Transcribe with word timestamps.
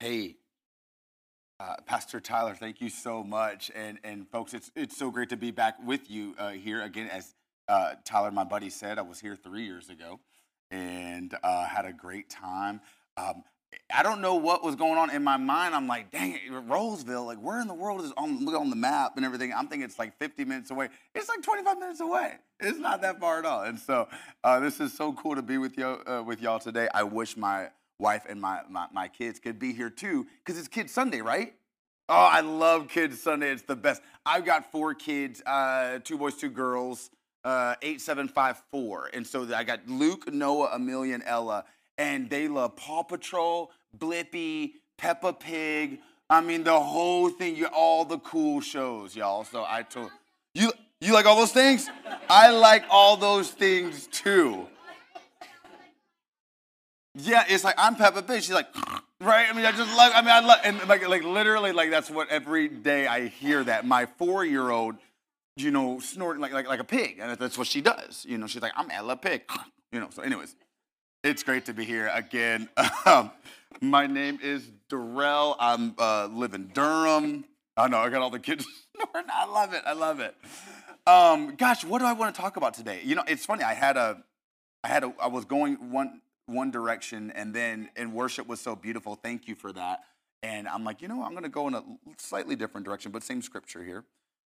Hey, 0.00 0.36
uh, 1.58 1.74
Pastor 1.84 2.20
Tyler, 2.20 2.54
thank 2.54 2.80
you 2.80 2.88
so 2.88 3.24
much. 3.24 3.68
And, 3.74 3.98
and 4.04 4.28
folks, 4.28 4.54
it's, 4.54 4.70
it's 4.76 4.96
so 4.96 5.10
great 5.10 5.28
to 5.30 5.36
be 5.36 5.50
back 5.50 5.74
with 5.84 6.08
you 6.08 6.36
uh, 6.38 6.50
here 6.50 6.80
again. 6.82 7.08
As 7.08 7.34
uh, 7.66 7.94
Tyler, 8.04 8.30
my 8.30 8.44
buddy, 8.44 8.70
said, 8.70 9.00
I 9.00 9.02
was 9.02 9.18
here 9.18 9.34
three 9.34 9.64
years 9.64 9.90
ago 9.90 10.20
and 10.70 11.34
uh, 11.42 11.66
had 11.66 11.84
a 11.84 11.92
great 11.92 12.30
time. 12.30 12.80
Um, 13.16 13.42
I 13.92 14.04
don't 14.04 14.20
know 14.20 14.36
what 14.36 14.62
was 14.62 14.76
going 14.76 14.98
on 14.98 15.10
in 15.10 15.24
my 15.24 15.36
mind. 15.36 15.74
I'm 15.74 15.88
like, 15.88 16.12
dang 16.12 16.34
it, 16.34 16.42
Rolesville, 16.48 17.26
like 17.26 17.38
where 17.38 17.60
in 17.60 17.66
the 17.66 17.74
world 17.74 18.02
is 18.02 18.12
on 18.16 18.44
look 18.44 18.54
on 18.54 18.70
the 18.70 18.76
map 18.76 19.16
and 19.16 19.26
everything? 19.26 19.52
I'm 19.52 19.66
thinking 19.66 19.84
it's 19.84 19.98
like 19.98 20.16
50 20.20 20.44
minutes 20.44 20.70
away. 20.70 20.90
It's 21.12 21.28
like 21.28 21.42
25 21.42 21.76
minutes 21.76 22.00
away. 22.00 22.34
It's 22.60 22.78
not 22.78 23.02
that 23.02 23.18
far 23.18 23.40
at 23.40 23.44
all. 23.44 23.64
And 23.64 23.80
so 23.80 24.06
uh, 24.44 24.60
this 24.60 24.78
is 24.78 24.92
so 24.92 25.12
cool 25.12 25.34
to 25.34 25.42
be 25.42 25.58
with 25.58 25.76
you 25.76 25.86
uh, 26.06 26.22
with 26.24 26.40
y'all 26.40 26.60
today. 26.60 26.86
I 26.94 27.02
wish 27.02 27.36
my 27.36 27.70
wife 27.98 28.24
and 28.28 28.40
my, 28.40 28.60
my, 28.68 28.86
my 28.92 29.08
kids 29.08 29.38
could 29.38 29.58
be 29.58 29.72
here 29.72 29.90
too, 29.90 30.26
because 30.44 30.58
it's 30.58 30.68
Kids 30.68 30.92
Sunday, 30.92 31.20
right? 31.20 31.54
Oh, 32.08 32.14
I 32.14 32.40
love 32.40 32.88
Kids 32.88 33.20
Sunday. 33.20 33.50
It's 33.50 33.62
the 33.62 33.76
best. 33.76 34.00
I've 34.24 34.44
got 34.44 34.70
four 34.72 34.94
kids, 34.94 35.42
uh, 35.44 35.98
two 36.04 36.16
boys, 36.16 36.36
two 36.36 36.48
girls, 36.48 37.10
uh, 37.44 37.74
eight, 37.82 38.00
seven, 38.00 38.28
five, 38.28 38.62
four. 38.70 39.10
And 39.12 39.26
so 39.26 39.46
I 39.54 39.64
got 39.64 39.86
Luke, 39.88 40.32
Noah, 40.32 40.70
Amelia, 40.72 41.14
and 41.14 41.22
Ella, 41.26 41.64
and 41.98 42.30
they 42.30 42.48
love 42.48 42.76
Paw 42.76 43.02
Patrol, 43.02 43.70
Blippi, 43.96 44.72
Peppa 44.96 45.32
Pig. 45.32 46.00
I 46.30 46.40
mean, 46.40 46.64
the 46.64 46.78
whole 46.78 47.28
thing, 47.30 47.56
you 47.56 47.66
all 47.66 48.04
the 48.04 48.18
cool 48.18 48.60
shows, 48.60 49.14
y'all. 49.14 49.44
So 49.44 49.64
I 49.66 49.82
told 49.82 50.10
you, 50.54 50.72
you 51.00 51.12
like 51.12 51.26
all 51.26 51.36
those 51.36 51.52
things? 51.52 51.88
I 52.28 52.50
like 52.50 52.84
all 52.90 53.16
those 53.16 53.50
things 53.50 54.06
too. 54.08 54.66
Yeah, 57.20 57.44
it's 57.48 57.64
like 57.64 57.74
I'm 57.78 57.96
Peppa 57.96 58.22
Pig. 58.22 58.42
She's 58.42 58.54
like, 58.54 58.68
right? 59.20 59.46
I 59.50 59.52
mean, 59.52 59.64
I 59.64 59.72
just 59.72 59.94
love. 59.96 60.12
I 60.14 60.20
mean, 60.20 60.30
I 60.30 60.40
love, 60.40 60.58
and 60.62 60.88
like, 60.88 61.06
like 61.08 61.24
literally, 61.24 61.72
like 61.72 61.90
that's 61.90 62.10
what 62.10 62.28
every 62.28 62.68
day 62.68 63.06
I 63.06 63.26
hear 63.26 63.64
that. 63.64 63.84
My 63.84 64.06
four-year-old, 64.06 64.96
you 65.56 65.70
know, 65.70 65.98
snorting 65.98 66.40
like 66.40 66.52
like 66.52 66.68
like 66.68 66.80
a 66.80 66.84
pig, 66.84 67.18
and 67.20 67.36
that's 67.36 67.58
what 67.58 67.66
she 67.66 67.80
does. 67.80 68.24
You 68.28 68.38
know, 68.38 68.46
she's 68.46 68.62
like, 68.62 68.72
I'm 68.76 68.90
Ella 68.90 69.16
Pig. 69.16 69.42
You 69.90 70.00
know. 70.00 70.08
So, 70.10 70.20
anyways, 70.20 70.54
it's 71.24 71.42
great 71.42 71.64
to 71.64 71.72
be 71.72 71.84
here 71.84 72.10
again. 72.12 72.68
Um, 73.06 73.30
my 73.80 74.06
name 74.06 74.38
is 74.42 74.68
Darrell. 74.90 75.56
I'm 75.58 75.94
uh, 75.98 76.26
live 76.26 76.52
in 76.52 76.68
Durham. 76.74 77.46
I 77.74 77.88
know 77.88 77.96
I 77.96 78.10
got 78.10 78.20
all 78.20 78.28
the 78.28 78.38
kids 78.38 78.66
snoring. 78.94 79.28
I 79.32 79.46
love 79.46 79.72
it. 79.72 79.82
I 79.86 79.94
love 79.94 80.20
it. 80.20 80.34
Um, 81.06 81.54
gosh, 81.56 81.84
what 81.84 82.00
do 82.00 82.04
I 82.04 82.12
want 82.12 82.34
to 82.34 82.40
talk 82.40 82.58
about 82.58 82.74
today? 82.74 83.00
You 83.02 83.14
know, 83.14 83.22
it's 83.26 83.46
funny. 83.46 83.64
I 83.64 83.72
had 83.72 83.96
a, 83.96 84.22
I 84.84 84.88
had 84.88 85.04
a, 85.04 85.14
I 85.18 85.28
was 85.28 85.46
going 85.46 85.90
one 85.90 86.20
one 86.48 86.70
direction, 86.70 87.30
and 87.32 87.54
then 87.54 87.90
and 87.96 88.12
worship 88.12 88.46
was 88.46 88.60
so 88.60 88.74
beautiful. 88.74 89.14
Thank 89.14 89.46
you 89.46 89.54
for 89.54 89.72
that. 89.72 90.00
And 90.42 90.68
I'm 90.68 90.84
like, 90.84 91.02
you 91.02 91.08
know, 91.08 91.22
I'm 91.22 91.32
going 91.32 91.42
to 91.42 91.48
go 91.48 91.66
in 91.68 91.74
a 91.74 91.82
slightly 92.16 92.56
different 92.56 92.86
direction, 92.86 93.10
but 93.10 93.22
same 93.22 93.42
scripture 93.42 93.84
here. 93.84 94.04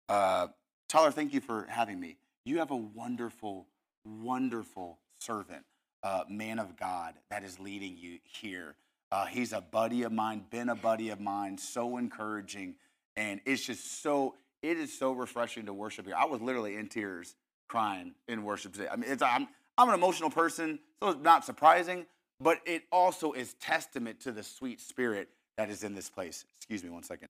Uh, 0.09 0.49
Tyler, 0.89 1.11
thank 1.11 1.33
you 1.33 1.41
for 1.41 1.67
having 1.69 1.99
me. 1.99 2.17
You 2.45 2.59
have 2.59 2.71
a 2.71 2.77
wonderful, 2.77 3.67
wonderful 4.05 4.99
servant, 5.19 5.65
uh, 6.03 6.25
man 6.29 6.59
of 6.59 6.77
God, 6.77 7.15
that 7.31 7.43
is 7.43 7.59
leading 7.59 7.97
you 7.97 8.19
here. 8.25 8.77
Uh, 9.11 9.27
he's 9.27 9.53
a 9.53 9.61
buddy 9.61 10.03
of 10.03 10.13
mine, 10.13 10.45
been 10.51 10.69
a 10.69 10.75
buddy 10.75 11.09
of 11.09 11.21
mine, 11.21 11.57
so 11.57 11.97
encouraging, 11.97 12.75
and 13.17 13.41
it's 13.47 13.65
just 13.65 14.03
so 14.03 14.35
it 14.63 14.77
is 14.77 14.97
so 14.97 15.13
refreshing 15.13 15.67
to 15.67 15.73
worship 15.73 16.07
here. 16.07 16.17
I 16.17 16.27
was 16.27 16.41
literally 16.41 16.77
in 16.77 16.89
tears, 16.89 17.35
crying 17.69 18.15
in 18.27 18.45
worship 18.45 18.73
today. 18.73 18.89
I 18.91 18.97
mean, 18.97 19.11
it's, 19.11 19.23
I'm 19.23 19.49
I'm 19.79 19.89
an 19.89 19.95
emotional 19.95 20.29
person, 20.29 20.81
so 21.01 21.11
it's 21.11 21.23
not 21.23 21.45
surprising, 21.45 22.05
but 22.41 22.59
it 22.67 22.83
also 22.91 23.33
is 23.33 23.55
testament 23.55 24.21
to 24.23 24.33
the 24.33 24.43
sweet 24.43 24.81
spirit 24.81 25.29
that 25.57 25.71
is 25.71 25.85
in 25.85 25.95
this 25.95 26.11
place. 26.11 26.45
Excuse 26.57 26.83
me 26.83 26.91
one 26.91 27.05
second. 27.05 27.29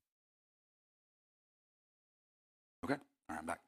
Okay, 2.84 2.94
all 2.94 3.00
right, 3.28 3.38
I'm 3.40 3.46
back. 3.46 3.60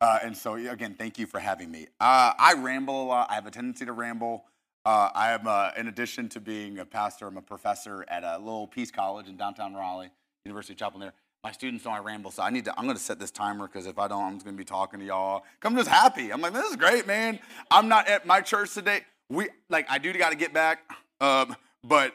Uh, 0.00 0.18
and 0.24 0.36
so 0.36 0.54
again, 0.54 0.96
thank 0.98 1.16
you 1.16 1.26
for 1.26 1.38
having 1.38 1.70
me. 1.70 1.86
Uh, 2.00 2.32
I 2.36 2.54
ramble 2.54 3.04
a 3.04 3.06
lot. 3.06 3.30
I 3.30 3.34
have 3.34 3.46
a 3.46 3.52
tendency 3.52 3.84
to 3.84 3.92
ramble. 3.92 4.44
Uh, 4.84 5.10
I 5.14 5.30
am, 5.32 5.46
uh, 5.46 5.70
in 5.76 5.86
addition 5.86 6.28
to 6.30 6.40
being 6.40 6.78
a 6.78 6.84
pastor, 6.84 7.28
I'm 7.28 7.36
a 7.36 7.42
professor 7.42 8.04
at 8.08 8.24
a 8.24 8.38
little 8.38 8.66
Peace 8.66 8.90
College 8.90 9.28
in 9.28 9.36
downtown 9.36 9.74
Raleigh, 9.74 10.10
University 10.44 10.74
of 10.74 10.78
Chapel 10.78 10.98
there. 10.98 11.14
My 11.44 11.52
students 11.52 11.84
know 11.84 11.90
I 11.90 11.98
ramble, 11.98 12.30
so 12.30 12.42
I 12.42 12.48
need 12.48 12.64
to. 12.64 12.78
I'm 12.78 12.88
to 12.88 12.96
set 12.96 13.18
this 13.18 13.30
timer 13.30 13.66
because 13.66 13.86
if 13.86 13.98
I 13.98 14.08
don't, 14.08 14.24
I'm 14.24 14.32
just 14.36 14.46
to 14.46 14.52
be 14.52 14.64
talking 14.64 14.98
to 15.00 15.04
y'all. 15.04 15.44
I'm 15.62 15.76
just 15.76 15.90
happy. 15.90 16.32
I'm 16.32 16.40
like, 16.40 16.54
this 16.54 16.70
is 16.70 16.76
great, 16.76 17.06
man. 17.06 17.38
I'm 17.70 17.86
not 17.86 18.08
at 18.08 18.24
my 18.24 18.40
church 18.40 18.72
today. 18.72 19.02
We 19.28 19.50
like, 19.68 19.86
I 19.90 19.98
do 19.98 20.10
got 20.14 20.30
to 20.30 20.36
get 20.36 20.54
back, 20.54 20.90
um, 21.20 21.54
but 21.84 22.14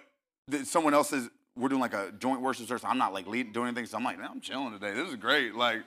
someone 0.64 0.96
else 0.96 1.14
is. 1.14 1.30
We're 1.56 1.70
doing 1.70 1.82
like 1.82 1.94
a 1.94 2.12
joint 2.18 2.42
worship 2.42 2.68
service. 2.68 2.84
I'm 2.86 2.98
not 2.98 3.14
like 3.14 3.28
leading, 3.28 3.52
doing 3.52 3.68
anything, 3.68 3.86
so 3.86 3.98
I'm 3.98 4.04
like, 4.04 4.18
man, 4.18 4.30
I'm 4.32 4.40
chilling 4.40 4.72
today. 4.72 4.94
This 4.94 5.10
is 5.10 5.16
great. 5.16 5.54
Like, 5.54 5.84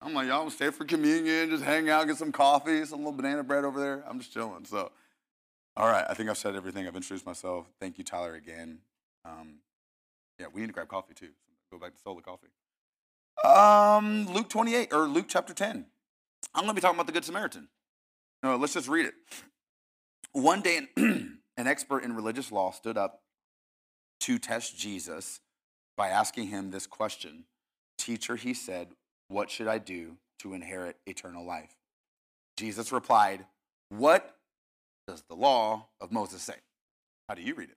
I'm 0.00 0.14
like, 0.14 0.28
y'all 0.28 0.48
stay 0.50 0.70
for 0.70 0.84
communion, 0.84 1.50
just 1.50 1.64
hang 1.64 1.90
out, 1.90 2.06
get 2.06 2.16
some 2.16 2.30
coffee, 2.30 2.84
some 2.84 3.00
little 3.00 3.12
banana 3.12 3.42
bread 3.42 3.64
over 3.64 3.80
there. 3.80 4.04
I'm 4.08 4.20
just 4.20 4.32
chilling. 4.32 4.64
So, 4.64 4.92
all 5.76 5.88
right, 5.88 6.04
I 6.08 6.14
think 6.14 6.30
I've 6.30 6.38
said 6.38 6.54
everything. 6.54 6.86
I've 6.86 6.94
introduced 6.94 7.26
myself. 7.26 7.66
Thank 7.80 7.98
you, 7.98 8.04
Tyler, 8.04 8.36
again. 8.36 8.78
Um, 9.24 9.56
yeah, 10.38 10.46
we 10.52 10.60
need 10.60 10.68
to 10.68 10.72
grab 10.72 10.88
coffee 10.88 11.14
too. 11.14 11.30
Go 11.72 11.78
back 11.78 11.92
to 11.94 12.00
solo 12.00 12.20
coffee. 12.20 12.48
Um, 13.44 14.26
Luke 14.32 14.48
28 14.48 14.92
or 14.92 15.06
Luke 15.06 15.26
chapter 15.28 15.52
10. 15.52 15.86
I'm 16.54 16.62
going 16.62 16.68
to 16.68 16.74
be 16.74 16.80
talking 16.80 16.96
about 16.96 17.06
the 17.06 17.12
Good 17.12 17.24
Samaritan. 17.24 17.68
No, 18.42 18.56
let's 18.56 18.74
just 18.74 18.88
read 18.88 19.06
it. 19.06 19.14
One 20.32 20.60
day, 20.60 20.88
an, 20.96 21.38
an 21.56 21.66
expert 21.66 22.02
in 22.02 22.14
religious 22.14 22.50
law 22.50 22.70
stood 22.70 22.96
up 22.96 23.20
to 24.20 24.38
test 24.38 24.78
Jesus 24.78 25.40
by 25.96 26.08
asking 26.08 26.48
him 26.48 26.70
this 26.70 26.86
question 26.86 27.44
Teacher, 27.98 28.36
he 28.36 28.54
said, 28.54 28.88
What 29.28 29.50
should 29.50 29.68
I 29.68 29.78
do 29.78 30.16
to 30.40 30.54
inherit 30.54 30.96
eternal 31.06 31.44
life? 31.46 31.74
Jesus 32.56 32.92
replied, 32.92 33.46
What 33.88 34.36
does 35.06 35.22
the 35.28 35.34
law 35.36 35.88
of 36.00 36.12
Moses 36.12 36.42
say? 36.42 36.56
How 37.28 37.34
do 37.34 37.42
you 37.42 37.54
read 37.54 37.70
it? 37.70 37.76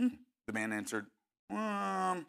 Hmm. 0.00 0.16
The 0.46 0.52
man 0.52 0.72
answered, 0.72 1.06
um, 1.50 2.26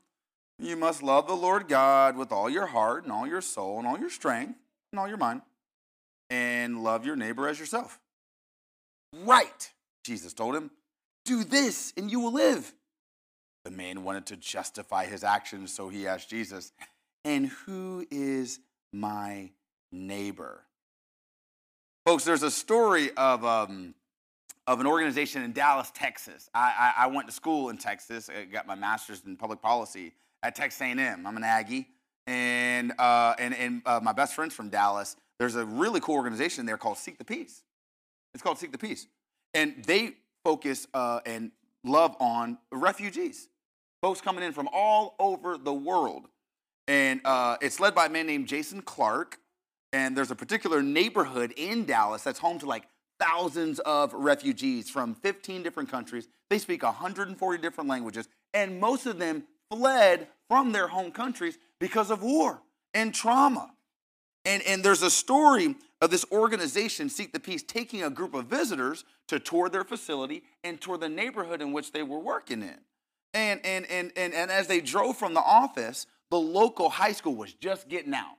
you 0.65 0.77
must 0.77 1.03
love 1.03 1.27
the 1.27 1.35
Lord 1.35 1.67
God 1.67 2.17
with 2.17 2.31
all 2.31 2.49
your 2.49 2.67
heart 2.67 3.03
and 3.03 3.11
all 3.11 3.27
your 3.27 3.41
soul 3.41 3.79
and 3.79 3.87
all 3.87 3.99
your 3.99 4.09
strength 4.09 4.57
and 4.91 4.99
all 4.99 5.07
your 5.07 5.17
mind, 5.17 5.41
and 6.29 6.83
love 6.83 7.05
your 7.05 7.15
neighbor 7.15 7.47
as 7.47 7.59
yourself. 7.59 7.99
Right, 9.25 9.71
Jesus 10.03 10.33
told 10.33 10.55
him. 10.55 10.71
Do 11.25 11.43
this 11.43 11.93
and 11.95 12.11
you 12.11 12.19
will 12.19 12.33
live. 12.33 12.73
The 13.65 13.71
man 13.71 14.03
wanted 14.03 14.25
to 14.27 14.35
justify 14.35 15.05
his 15.05 15.23
actions, 15.23 15.73
so 15.73 15.89
he 15.89 16.05
asked 16.05 16.29
Jesus, 16.29 16.73
And 17.23 17.47
who 17.47 18.05
is 18.11 18.59
my 18.91 19.51
neighbor? 19.91 20.63
Folks, 22.05 22.25
there's 22.25 22.43
a 22.43 22.51
story 22.51 23.11
of, 23.15 23.45
um, 23.45 23.95
of 24.67 24.81
an 24.81 24.87
organization 24.87 25.43
in 25.43 25.53
Dallas, 25.53 25.91
Texas. 25.95 26.49
I, 26.53 26.93
I, 26.97 27.05
I 27.05 27.07
went 27.07 27.27
to 27.27 27.33
school 27.33 27.69
in 27.69 27.77
Texas, 27.77 28.29
I 28.29 28.43
got 28.43 28.67
my 28.67 28.75
master's 28.75 29.21
in 29.25 29.37
public 29.37 29.61
policy 29.61 30.13
at 30.43 30.55
Texas 30.55 30.81
A&M. 30.81 31.25
I'm 31.25 31.37
an 31.37 31.43
Aggie, 31.43 31.87
and 32.27 32.91
uh, 32.99 33.33
and 33.39 33.55
and 33.55 33.81
uh, 33.85 33.99
my 34.03 34.11
best 34.11 34.35
friend's 34.35 34.53
from 34.53 34.69
Dallas. 34.69 35.15
There's 35.39 35.55
a 35.55 35.65
really 35.65 35.99
cool 36.01 36.15
organization 36.15 36.65
there 36.65 36.77
called 36.77 36.97
Seek 36.97 37.17
the 37.17 37.25
Peace. 37.25 37.63
It's 38.33 38.43
called 38.43 38.59
Seek 38.59 38.71
the 38.71 38.77
Peace, 38.77 39.07
and 39.53 39.83
they 39.85 40.17
focus 40.43 40.85
uh, 40.93 41.21
and 41.25 41.51
love 41.83 42.15
on 42.19 42.57
refugees, 42.71 43.47
folks 44.01 44.21
coming 44.21 44.43
in 44.43 44.51
from 44.51 44.69
all 44.71 45.15
over 45.17 45.57
the 45.57 45.73
world, 45.73 46.27
and 46.87 47.21
uh, 47.23 47.57
it's 47.61 47.79
led 47.79 47.95
by 47.95 48.07
a 48.07 48.09
man 48.09 48.27
named 48.27 48.47
Jason 48.47 48.81
Clark. 48.81 49.39
And 49.93 50.17
there's 50.17 50.31
a 50.31 50.35
particular 50.35 50.81
neighborhood 50.81 51.53
in 51.55 51.85
Dallas 51.85 52.23
that's 52.23 52.39
home 52.39 52.57
to 52.57 52.65
like 52.65 52.85
thousands 53.19 53.77
of 53.81 54.11
refugees 54.11 54.89
from 54.89 55.13
15 55.13 55.61
different 55.61 55.91
countries. 55.91 56.27
They 56.49 56.57
speak 56.57 56.81
140 56.81 57.61
different 57.61 57.87
languages, 57.91 58.27
and 58.55 58.79
most 58.79 59.05
of 59.05 59.19
them 59.19 59.43
fled 59.73 60.27
from 60.47 60.71
their 60.71 60.87
home 60.87 61.11
countries 61.11 61.57
because 61.79 62.11
of 62.11 62.21
war 62.21 62.61
and 62.93 63.13
trauma. 63.13 63.71
And, 64.45 64.61
and 64.63 64.83
there's 64.83 65.01
a 65.01 65.09
story 65.09 65.75
of 66.01 66.11
this 66.11 66.25
organization, 66.31 67.09
Seek 67.09 67.33
the 67.33 67.39
Peace, 67.39 67.63
taking 67.63 68.03
a 68.03 68.09
group 68.09 68.33
of 68.33 68.45
visitors 68.45 69.03
to 69.29 69.39
tour 69.39 69.69
their 69.69 69.83
facility 69.83 70.43
and 70.63 70.79
tour 70.79 70.97
the 70.97 71.09
neighborhood 71.09 71.61
in 71.61 71.71
which 71.71 71.91
they 71.91 72.03
were 72.03 72.19
working 72.19 72.61
in. 72.61 72.77
And, 73.33 73.61
and, 73.65 73.89
and, 73.89 74.11
and, 74.15 74.33
and 74.33 74.51
as 74.51 74.67
they 74.67 74.79
drove 74.79 75.17
from 75.17 75.33
the 75.33 75.41
office, 75.41 76.05
the 76.29 76.37
local 76.39 76.89
high 76.89 77.13
school 77.13 77.35
was 77.35 77.53
just 77.53 77.87
getting 77.87 78.13
out. 78.13 78.35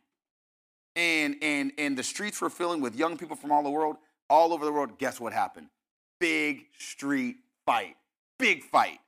And, 0.94 1.36
and, 1.42 1.72
and 1.78 1.96
the 1.96 2.04
streets 2.04 2.40
were 2.40 2.50
filling 2.50 2.80
with 2.80 2.94
young 2.94 3.16
people 3.16 3.34
from 3.34 3.50
all 3.50 3.64
the 3.64 3.70
world, 3.70 3.96
all 4.30 4.52
over 4.52 4.64
the 4.64 4.72
world. 4.72 4.98
Guess 4.98 5.18
what 5.18 5.32
happened? 5.32 5.66
Big 6.20 6.66
street 6.78 7.36
fight. 7.66 7.96
Big 8.38 8.62
fight. 8.62 8.98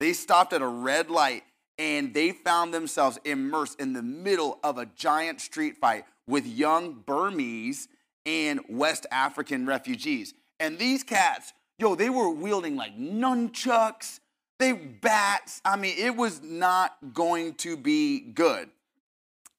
They 0.00 0.12
stopped 0.14 0.52
at 0.52 0.62
a 0.62 0.66
red 0.66 1.10
light 1.10 1.44
and 1.78 2.14
they 2.14 2.32
found 2.32 2.72
themselves 2.72 3.18
immersed 3.24 3.80
in 3.80 3.92
the 3.92 4.02
middle 4.02 4.58
of 4.62 4.78
a 4.78 4.86
giant 4.86 5.40
street 5.40 5.76
fight 5.76 6.04
with 6.26 6.46
young 6.46 7.02
Burmese 7.06 7.88
and 8.24 8.60
West 8.68 9.06
African 9.10 9.66
refugees. 9.66 10.34
And 10.58 10.78
these 10.78 11.02
cats, 11.02 11.52
yo, 11.78 11.94
they 11.94 12.10
were 12.10 12.30
wielding 12.30 12.76
like 12.76 12.98
nunchucks. 12.98 14.20
they 14.58 14.72
bats. 14.72 15.60
I 15.64 15.76
mean, 15.76 15.94
it 15.98 16.16
was 16.16 16.42
not 16.42 16.96
going 17.12 17.54
to 17.56 17.76
be 17.76 18.20
good. 18.20 18.70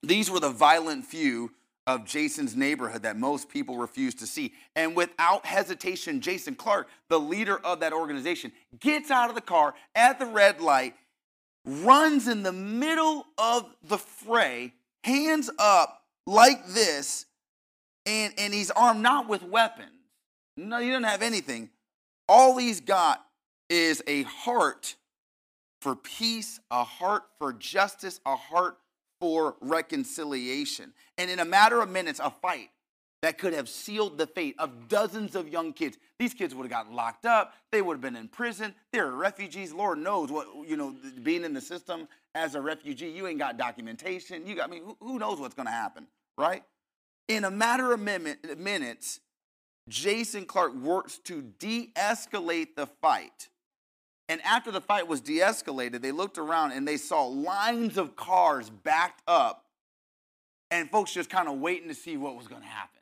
These 0.03 0.31
were 0.31 0.39
the 0.39 0.49
violent 0.49 1.05
few 1.05 1.51
of 1.85 2.03
Jason's 2.03 2.55
neighborhood 2.55 3.03
that 3.03 3.17
most 3.17 3.47
people 3.47 3.77
refused 3.77 4.19
to 4.19 4.27
see. 4.27 4.53
And 4.75 4.95
without 4.95 5.45
hesitation, 5.45 6.19
Jason 6.19 6.55
Clark, 6.55 6.89
the 7.07 7.19
leader 7.19 7.57
of 7.59 7.79
that 7.79 7.93
organization, 7.93 8.51
gets 8.79 9.09
out 9.09 9.29
of 9.29 9.35
the 9.35 9.41
car 9.41 9.73
at 9.95 10.19
the 10.19 10.25
red 10.25 10.59
light, 10.59 10.95
runs 11.67 12.27
in 12.27 12.43
the 12.43 12.53
middle 12.53 13.27
of 13.37 13.65
the 13.83 13.97
fray, 13.97 14.73
hands 15.03 15.49
up 15.59 16.03
like 16.25 16.65
this, 16.67 17.25
and, 18.05 18.33
and 18.37 18.53
he's 18.53 18.71
armed 18.71 19.01
not 19.01 19.27
with 19.27 19.43
weapons. 19.43 19.91
No, 20.55 20.79
he 20.79 20.87
doesn't 20.87 21.03
have 21.03 21.21
anything. 21.21 21.69
All 22.27 22.57
he's 22.57 22.81
got 22.81 23.23
is 23.69 24.01
a 24.07 24.23
heart 24.23 24.95
for 25.81 25.95
peace, 25.95 26.59
a 26.71 26.83
heart 26.83 27.23
for 27.37 27.53
justice, 27.53 28.19
a 28.25 28.35
heart 28.35 28.77
for 29.19 29.55
reconciliation. 29.61 30.93
And 31.17 31.29
in 31.29 31.39
a 31.39 31.45
matter 31.45 31.81
of 31.81 31.89
minutes, 31.89 32.19
a 32.23 32.31
fight 32.31 32.69
that 33.27 33.37
could 33.37 33.51
have 33.51 33.67
sealed 33.67 34.17
the 34.17 34.25
fate 34.25 34.55
of 34.57 34.87
dozens 34.87 35.35
of 35.35 35.49
young 35.49 35.73
kids. 35.73 35.97
These 36.17 36.33
kids 36.33 36.55
would 36.55 36.63
have 36.63 36.71
gotten 36.71 36.95
locked 36.95 37.25
up. 37.25 37.55
They 37.73 37.81
would 37.81 37.95
have 37.95 38.01
been 38.01 38.15
in 38.15 38.29
prison. 38.29 38.73
They're 38.93 39.11
refugees. 39.11 39.73
Lord 39.73 39.97
knows 39.97 40.31
what, 40.31 40.47
you 40.65 40.77
know, 40.77 40.95
being 41.23 41.43
in 41.43 41.53
the 41.53 41.59
system 41.59 42.07
as 42.33 42.55
a 42.55 42.61
refugee, 42.61 43.09
you 43.09 43.27
ain't 43.27 43.37
got 43.37 43.57
documentation. 43.57 44.47
You 44.47 44.55
got, 44.55 44.69
I 44.69 44.71
mean, 44.71 44.85
who, 44.85 44.95
who 45.01 45.19
knows 45.19 45.41
what's 45.41 45.55
going 45.55 45.65
to 45.65 45.73
happen, 45.73 46.07
right? 46.37 46.63
In 47.27 47.43
a 47.43 47.51
matter 47.51 47.91
of 47.91 47.99
minutes, 47.99 49.19
Jason 49.89 50.45
Clark 50.45 50.73
works 50.75 51.17
to 51.25 51.41
de 51.59 51.91
escalate 51.97 52.77
the 52.77 52.87
fight. 52.87 53.49
And 54.29 54.39
after 54.43 54.71
the 54.71 54.79
fight 54.79 55.05
was 55.05 55.19
de 55.19 55.39
escalated, 55.39 56.01
they 56.01 56.13
looked 56.13 56.37
around 56.37 56.71
and 56.71 56.87
they 56.87 56.95
saw 56.95 57.25
lines 57.25 57.97
of 57.97 58.15
cars 58.15 58.69
backed 58.69 59.21
up 59.27 59.65
and 60.71 60.89
folks 60.89 61.13
just 61.13 61.29
kind 61.29 61.49
of 61.49 61.59
waiting 61.59 61.89
to 61.89 61.93
see 61.93 62.15
what 62.15 62.37
was 62.37 62.47
going 62.47 62.61
to 62.61 62.67
happen. 62.69 62.96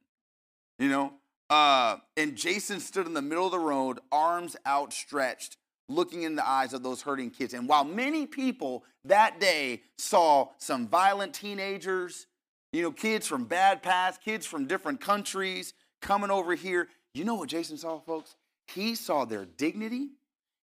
You 0.80 0.89
know? 0.89 1.13
Uh, 1.50 1.98
and 2.18 2.36
Jason 2.36 2.80
stood 2.80 3.06
in 3.06 3.13
the 3.13 3.22
middle 3.22 3.45
of 3.45 3.51
the 3.51 3.60
road, 3.60 4.00
arms 4.12 4.56
outstretched, 4.66 5.57
looking 5.88 6.24
in 6.24 6.36
the 6.36 6.48
eyes 6.48 6.74
of 6.74 6.81
those 6.81 7.04
hurting 7.04 7.30
kids. 7.30 7.54
And 7.54 7.68
while 7.68 7.83
many 7.83 8.25
people 8.25 8.83
that 9.04 9.39
day 9.39 9.83
saw 9.98 10.50
some 10.57 10.88
violent 10.88 11.33
teenagers, 11.33 12.25
you 12.74 12.81
know, 12.81 12.92
kids 12.92 13.27
from 13.27 13.45
bad 13.45 13.83
paths, 13.83 14.18
kids 14.18 14.45
from 14.45 14.66
different 14.66 15.00
countries 15.00 15.74
coming 16.01 16.31
over 16.31 16.56
here, 16.56 16.88
you 17.13 17.24
know 17.24 17.36
what 17.36 17.50
Jason 17.50 17.78
saw, 17.78 18.00
folks? 18.00 18.36
He 18.68 18.95
saw 18.95 19.25
their 19.25 19.45
dignity. 19.45 20.10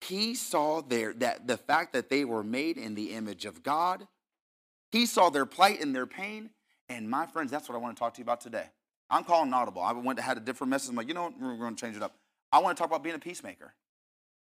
He 0.00 0.34
saw 0.34 0.82
their 0.82 1.14
that 1.14 1.46
the 1.46 1.56
fact 1.56 1.94
that 1.94 2.10
they 2.10 2.24
were 2.24 2.44
made 2.44 2.76
in 2.76 2.94
the 2.94 3.12
image 3.12 3.46
of 3.46 3.62
God. 3.62 4.06
He 4.92 5.06
saw 5.06 5.30
their 5.30 5.46
plight 5.46 5.80
and 5.80 5.94
their 5.94 6.06
pain. 6.06 6.50
And 6.88 7.08
my 7.08 7.26
friends, 7.26 7.50
that's 7.50 7.68
what 7.68 7.74
I 7.76 7.78
want 7.78 7.96
to 7.96 8.00
talk 8.00 8.14
to 8.14 8.18
you 8.18 8.24
about 8.24 8.40
today. 8.40 8.66
I'm 9.10 9.24
calling 9.24 9.52
audible. 9.52 9.82
I 9.82 9.92
went 9.92 10.18
had 10.18 10.36
a 10.36 10.40
different 10.40 10.70
message. 10.70 10.90
I'm 10.90 10.96
like, 10.96 11.08
you 11.08 11.14
know 11.14 11.24
what? 11.24 11.40
We're 11.40 11.56
going 11.56 11.76
to 11.76 11.80
change 11.80 11.96
it 11.96 12.02
up. 12.02 12.14
I 12.52 12.58
want 12.58 12.76
to 12.76 12.80
talk 12.80 12.90
about 12.90 13.02
being 13.02 13.16
a 13.16 13.20
peacemaker. 13.20 13.74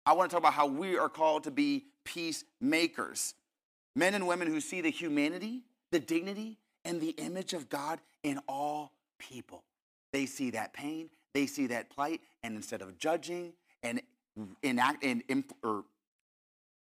I 0.07 0.13
want 0.13 0.31
to 0.31 0.35
talk 0.35 0.43
about 0.43 0.55
how 0.55 0.67
we 0.67 0.97
are 0.97 1.09
called 1.09 1.45
to 1.45 1.51
be 1.51 1.85
peacemakers. 2.05 3.35
Men 3.95 4.15
and 4.15 4.27
women 4.27 4.49
who 4.49 4.61
see 4.61 4.81
the 4.81 4.91
humanity, 4.91 5.63
the 5.91 5.99
dignity, 5.99 6.59
and 6.85 7.01
the 7.01 7.11
image 7.11 7.53
of 7.53 7.69
God 7.69 8.01
in 8.23 8.41
all 8.49 8.93
people. 9.19 9.65
They 10.13 10.27
see 10.27 10.51
that 10.51 10.73
pain, 10.73 11.11
they 11.35 11.47
see 11.47 11.67
that 11.69 11.91
plight, 11.91 12.21
and 12.43 12.57
instead 12.57 12.81
of 12.81 12.99
judging 12.99 13.53
and 13.83 14.01
enact 14.63 15.05
and 15.05 15.23
or 15.63 15.85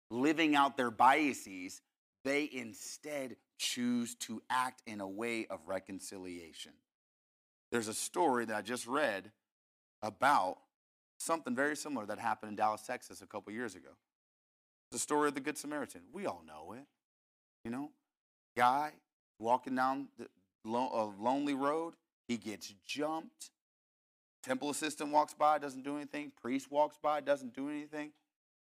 living 0.10 0.56
out 0.56 0.78
their 0.78 0.92
biases, 0.92 1.82
they 2.24 2.50
instead 2.52 3.36
choose 3.58 4.16
to 4.16 4.42
act 4.50 4.82
in 4.88 5.02
a 5.02 5.08
way 5.08 5.46
of 5.50 5.60
reconciliation. 5.68 6.72
There's 7.74 7.88
a 7.88 7.94
story 7.96 8.46
that 8.46 8.56
I 8.56 8.62
just 8.62 8.86
read 8.86 9.32
about 10.04 10.58
something 11.18 11.56
very 11.56 11.76
similar 11.76 12.06
that 12.06 12.20
happened 12.20 12.52
in 12.52 12.56
Dallas, 12.56 12.84
Texas 12.84 13.24
a 13.24 13.26
couple 13.26 13.52
years 13.52 13.74
ago. 13.74 13.90
The 14.92 15.00
story 15.00 15.30
of 15.30 15.34
the 15.34 15.40
Good 15.40 15.58
Samaritan. 15.58 16.02
We 16.14 16.28
all 16.28 16.44
know 16.46 16.74
it. 16.74 16.86
You 17.66 17.72
know, 17.72 17.90
guy 18.56 18.92
walking 19.40 19.74
down 19.74 20.10
the 20.20 20.28
lo- 20.64 21.16
lonely 21.20 21.56
road, 21.56 21.96
he 22.28 22.38
gets 22.38 22.72
jumped. 22.86 23.50
Temple 24.44 24.70
assistant 24.70 25.12
walks 25.12 25.34
by, 25.34 25.58
doesn't 25.58 25.84
do 25.84 25.96
anything. 25.96 26.32
Priest 26.40 26.70
walks 26.70 27.00
by, 27.02 27.22
doesn't 27.22 27.56
do 27.56 27.70
anything. 27.70 28.12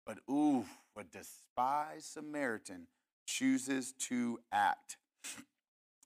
But 0.05 0.17
ooh, 0.29 0.65
a 0.97 1.05
despised 1.05 2.03
Samaritan 2.03 2.87
chooses 3.25 3.93
to 4.09 4.41
act. 4.51 4.97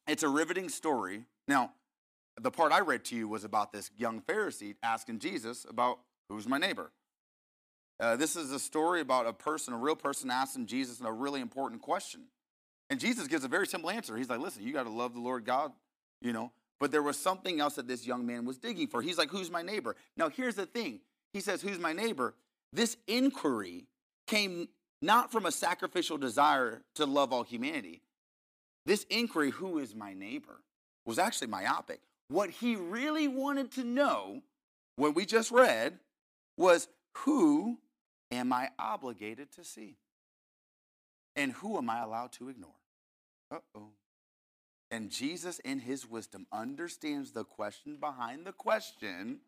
It's 0.06 0.22
a 0.22 0.30
riveting 0.30 0.70
story. 0.70 1.26
Now, 1.48 1.72
the 2.40 2.52
part 2.52 2.72
I 2.72 2.80
read 2.80 3.06
to 3.06 3.16
you 3.16 3.28
was 3.28 3.44
about 3.44 3.72
this 3.72 3.92
young 3.98 4.22
Pharisee 4.22 4.76
asking 4.82 5.20
Jesus 5.20 5.66
about 5.70 6.00
who's 6.30 6.48
my 6.48 6.58
neighbor. 6.58 6.92
Uh, 8.00 8.16
this 8.16 8.36
is 8.36 8.52
a 8.52 8.60
story 8.60 9.02
about 9.02 9.28
a 9.28 9.34
person, 9.34 9.74
a 9.74 9.78
real 9.78 9.96
person, 9.96 10.32
asking 10.32 10.66
Jesus 10.66 11.00
a 11.02 11.12
really 11.12 11.42
important 11.42 11.82
question. 11.82 12.22
And 12.90 13.00
Jesus 13.00 13.28
gives 13.28 13.44
a 13.44 13.48
very 13.48 13.68
simple 13.68 13.90
answer. 13.90 14.18
He's 14.18 14.30
like, 14.30 14.40
listen, 14.40 14.64
you 14.64 14.74
got 14.74 14.84
to 14.84 14.90
love 14.90 15.14
the 15.14 15.20
Lord 15.20 15.46
God, 15.46 15.72
you 16.22 16.34
know. 16.34 16.52
But 16.80 16.92
there 16.92 17.04
was 17.04 17.18
something 17.18 17.60
else 17.60 17.76
that 17.76 17.88
this 17.88 18.06
young 18.06 18.26
man 18.26 18.46
was 18.46 18.58
digging 18.58 18.88
for. 18.88 19.02
He's 19.02 19.18
like, 19.18 19.30
who's 19.30 19.50
my 19.50 19.62
neighbor? 19.62 19.96
Now, 20.18 20.30
here's 20.30 20.56
the 20.56 20.66
thing. 20.66 21.00
He 21.32 21.40
says, 21.40 21.62
who's 21.62 21.80
my 21.80 21.94
neighbor? 21.94 22.36
This 22.74 22.98
inquiry 23.08 23.86
came 24.28 24.68
not 25.02 25.32
from 25.32 25.46
a 25.46 25.52
sacrificial 25.52 26.18
desire 26.18 26.82
to 26.96 27.06
love 27.06 27.32
all 27.32 27.44
humanity. 27.44 28.02
This 28.86 29.06
inquiry, 29.10 29.52
who 29.52 29.78
is 29.78 29.96
my 29.96 30.14
neighbor, 30.14 30.62
was 31.06 31.20
actually 31.20 31.48
myopic. 31.48 32.02
What 32.30 32.50
he 32.50 32.76
really 32.76 33.28
wanted 33.28 33.72
to 33.74 33.84
know, 33.84 34.42
what 34.96 35.16
we 35.16 35.26
just 35.26 35.52
read, 35.52 36.00
was 36.58 36.88
who 37.18 37.78
am 38.32 38.54
I 38.54 38.70
obligated 38.80 39.52
to 39.54 39.64
see? 39.64 39.98
And 41.36 41.52
who 41.52 41.78
am 41.78 41.90
I 41.90 42.02
allowed 42.02 42.32
to 42.34 42.50
ignore? 42.50 42.72
Uh 43.52 43.60
oh. 43.76 43.90
And 44.92 45.10
Jesus, 45.10 45.60
in 45.60 45.80
his 45.80 46.08
wisdom, 46.08 46.46
understands 46.52 47.32
the 47.32 47.44
question 47.44 47.98
behind 48.00 48.46
the 48.46 48.52
question 48.52 49.40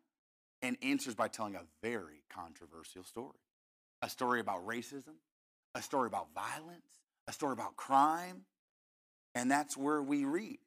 and 0.62 0.76
answers 0.82 1.14
by 1.14 1.28
telling 1.28 1.54
a 1.54 1.62
very 1.82 2.22
controversial 2.28 3.04
story 3.04 3.38
a 4.02 4.10
story 4.10 4.40
about 4.40 4.66
racism, 4.66 5.14
a 5.74 5.80
story 5.80 6.06
about 6.06 6.28
violence, 6.34 6.86
a 7.28 7.32
story 7.32 7.52
about 7.52 7.76
crime. 7.76 8.42
And 9.34 9.50
that's 9.50 9.76
where 9.76 10.02
we 10.02 10.24
read. 10.24 10.58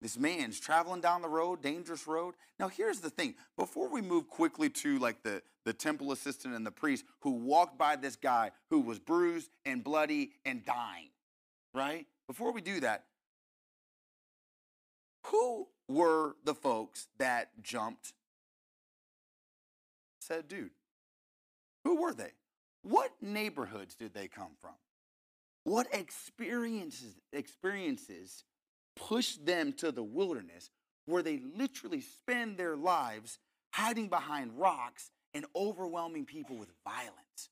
This 0.00 0.16
man's 0.16 0.60
traveling 0.60 1.00
down 1.00 1.22
the 1.22 1.28
road, 1.28 1.60
dangerous 1.60 2.06
road. 2.06 2.34
Now, 2.58 2.68
here's 2.68 3.00
the 3.00 3.10
thing 3.10 3.34
before 3.56 3.88
we 3.88 4.00
move 4.00 4.28
quickly 4.28 4.70
to 4.70 4.98
like 4.98 5.22
the, 5.22 5.42
the 5.64 5.72
temple 5.72 6.12
assistant 6.12 6.54
and 6.54 6.64
the 6.64 6.70
priest 6.70 7.04
who 7.20 7.32
walked 7.32 7.76
by 7.76 7.96
this 7.96 8.14
guy 8.14 8.52
who 8.70 8.80
was 8.80 8.98
bruised 8.98 9.50
and 9.64 9.82
bloody 9.82 10.32
and 10.44 10.64
dying, 10.64 11.08
right? 11.74 12.06
Before 12.28 12.52
we 12.52 12.60
do 12.60 12.78
that, 12.80 13.04
who 15.26 15.66
were 15.88 16.36
the 16.44 16.54
folks 16.54 17.08
that 17.18 17.50
jumped 17.62 18.12
said 20.20 20.46
dude? 20.46 20.70
Who 21.84 22.02
were 22.02 22.12
they? 22.12 22.32
What 22.82 23.10
neighborhoods 23.20 23.94
did 23.94 24.14
they 24.14 24.28
come 24.28 24.52
from? 24.60 24.74
What 25.64 25.86
experiences 25.92 27.14
experiences 27.32 28.44
pushed 28.98 29.46
them 29.46 29.72
to 29.74 29.92
the 29.92 30.02
wilderness 30.02 30.70
where 31.06 31.22
they 31.22 31.40
literally 31.56 32.00
spend 32.00 32.56
their 32.56 32.76
lives 32.76 33.38
hiding 33.72 34.08
behind 34.08 34.58
rocks 34.58 35.10
and 35.34 35.44
overwhelming 35.54 36.24
people 36.24 36.56
with 36.56 36.68
violence? 36.84 37.50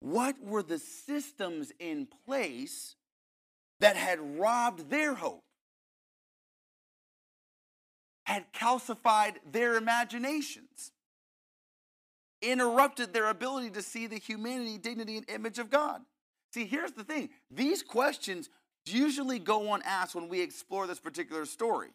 What 0.00 0.36
were 0.42 0.62
the 0.62 0.78
systems 0.78 1.72
in 1.78 2.08
place 2.26 2.94
that 3.80 3.96
had 3.96 4.38
robbed 4.38 4.90
their 4.90 5.14
hope? 5.14 5.44
Had 8.24 8.52
calcified 8.52 9.36
their 9.50 9.76
imaginations? 9.76 10.92
interrupted 12.42 13.12
their 13.12 13.28
ability 13.28 13.70
to 13.70 13.82
see 13.82 14.06
the 14.06 14.18
humanity, 14.18 14.78
dignity, 14.78 15.16
and 15.16 15.28
image 15.30 15.58
of 15.58 15.70
God. 15.70 16.02
See, 16.52 16.66
here's 16.66 16.92
the 16.92 17.04
thing 17.04 17.30
these 17.50 17.82
questions 17.82 18.48
usually 18.92 19.38
go 19.38 19.72
unasked 19.74 20.14
when 20.14 20.28
we 20.28 20.40
explore 20.40 20.86
this 20.86 20.98
particular 20.98 21.44
story. 21.44 21.88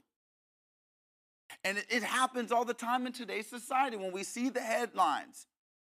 And 1.64 1.78
it, 1.90 2.04
happens 2.04 2.52
all 2.52 2.66
the 2.66 2.74
time 2.74 3.06
in 3.06 3.14
today's 3.14 3.48
society 3.48 3.96
when 3.96 4.12
we 4.12 4.24
see 4.24 4.50
the 4.50 4.60
headlines. 4.60 5.46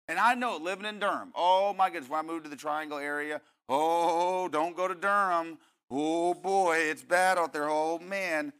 And 0.08 0.18
I 0.18 0.34
know 0.34 0.56
living 0.56 0.84
in 0.84 1.00
Durham, 1.00 1.32
oh 1.34 1.74
my 1.74 1.90
goodness, 1.90 2.08
when 2.08 2.20
I 2.20 2.22
moved 2.22 2.44
to 2.44 2.50
the 2.50 2.56
Triangle 2.56 2.98
area, 2.98 3.40
oh, 3.68 4.48
don't 4.48 4.76
go 4.76 4.86
to 4.86 4.94
Durham. 4.94 5.58
Oh 5.90 6.34
boy, 6.34 6.76
it's 6.78 7.02
bad 7.02 7.38
out 7.38 7.52
there. 7.52 7.68
Oh 7.68 7.98
man, 7.98 8.52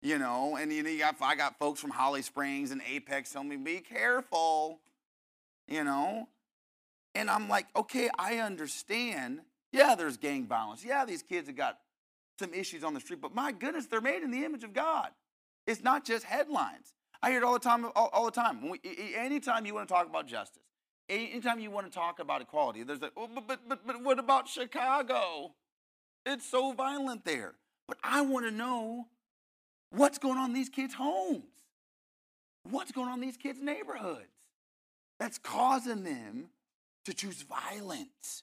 you 0.00 0.18
know, 0.18 0.56
and 0.56 0.72
you 0.72 0.82
know, 0.82 0.88
you 0.88 1.00
got, 1.00 1.16
I 1.20 1.34
got 1.34 1.58
folks 1.58 1.80
from 1.80 1.90
Holly 1.90 2.22
Springs 2.22 2.70
and 2.70 2.80
Apex 2.88 3.30
telling 3.30 3.50
me, 3.50 3.56
be 3.56 3.80
careful 3.80 4.80
you 5.66 5.84
know? 5.84 6.28
And 7.14 7.30
I'm 7.30 7.48
like, 7.48 7.66
okay, 7.76 8.10
I 8.18 8.38
understand. 8.38 9.40
Yeah, 9.72 9.94
there's 9.94 10.16
gang 10.16 10.46
violence. 10.46 10.84
Yeah, 10.84 11.04
these 11.04 11.22
kids 11.22 11.48
have 11.48 11.56
got 11.56 11.78
some 12.38 12.52
issues 12.52 12.84
on 12.84 12.94
the 12.94 13.00
street, 13.00 13.20
but 13.20 13.34
my 13.34 13.52
goodness, 13.52 13.86
they're 13.86 14.00
made 14.00 14.22
in 14.22 14.30
the 14.30 14.44
image 14.44 14.64
of 14.64 14.72
God. 14.72 15.08
It's 15.66 15.82
not 15.82 16.04
just 16.04 16.24
headlines. 16.24 16.92
I 17.22 17.30
hear 17.30 17.38
it 17.38 17.44
all 17.44 17.54
the 17.54 17.58
time. 17.58 17.86
All, 17.96 18.10
all 18.12 18.24
the 18.26 18.30
time. 18.30 18.68
We, 18.68 18.80
anytime 19.16 19.64
you 19.64 19.74
want 19.74 19.88
to 19.88 19.94
talk 19.94 20.06
about 20.06 20.26
justice, 20.26 20.62
anytime 21.08 21.58
you 21.58 21.70
want 21.70 21.86
to 21.86 21.92
talk 21.92 22.18
about 22.18 22.42
equality, 22.42 22.82
there's 22.82 23.00
like, 23.00 23.12
oh, 23.16 23.28
but, 23.34 23.46
but, 23.46 23.60
but, 23.68 23.86
but 23.86 24.02
what 24.02 24.18
about 24.18 24.48
Chicago? 24.48 25.54
It's 26.26 26.44
so 26.44 26.72
violent 26.72 27.24
there. 27.24 27.54
But 27.88 27.98
I 28.02 28.22
want 28.22 28.46
to 28.46 28.50
know 28.50 29.06
what's 29.90 30.18
going 30.18 30.38
on 30.38 30.50
in 30.50 30.54
these 30.54 30.68
kids' 30.68 30.94
homes. 30.94 31.44
What's 32.70 32.92
going 32.92 33.08
on 33.08 33.14
in 33.14 33.20
these 33.20 33.36
kids' 33.36 33.60
neighborhoods 33.60 34.28
that's 35.18 35.38
causing 35.38 36.02
them 36.02 36.48
to 37.04 37.14
choose 37.14 37.42
violence, 37.42 38.42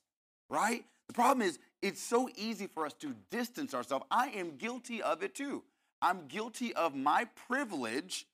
right? 0.50 0.86
The 1.08 1.14
problem 1.14 1.48
is, 1.48 1.60
it's 1.82 2.02
so 2.02 2.30
easy 2.36 2.68
for 2.68 2.86
us 2.86 2.94
to 2.94 3.16
distance 3.30 3.74
ourselves. 3.74 4.06
I 4.12 4.28
am 4.30 4.58
guilty 4.58 5.02
of 5.02 5.24
it 5.24 5.36
too. 5.36 5.64
I'm 6.02 6.28
guilty 6.28 6.74
of 6.74 6.96
my 6.96 7.28
privilege, 7.48 8.26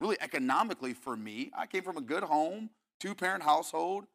really 0.00 0.16
economically 0.20 0.94
for 0.94 1.16
me. 1.16 1.50
I 1.56 1.66
came 1.66 1.82
from 1.82 1.96
a 1.96 2.00
good 2.02 2.22
home, 2.22 2.70
two 3.00 3.14
parent 3.14 3.42
household. 3.42 4.06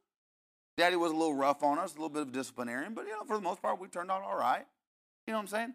Daddy 0.78 0.96
was 0.96 1.12
a 1.12 1.16
little 1.16 1.36
rough 1.36 1.64
on 1.64 1.78
us, 1.78 1.92
a 1.92 1.96
little 1.96 2.10
bit 2.10 2.22
of 2.22 2.32
disciplinarian, 2.32 2.94
but 2.94 3.06
you 3.06 3.12
know, 3.12 3.24
for 3.26 3.36
the 3.36 3.44
most 3.44 3.62
part, 3.62 3.80
we 3.80 3.88
turned 3.88 4.10
out 4.10 4.24
all 4.24 4.38
right. 4.38 4.66
You 5.28 5.34
know 5.34 5.38
what 5.38 5.44
I'm 5.44 5.48
saying? 5.48 5.74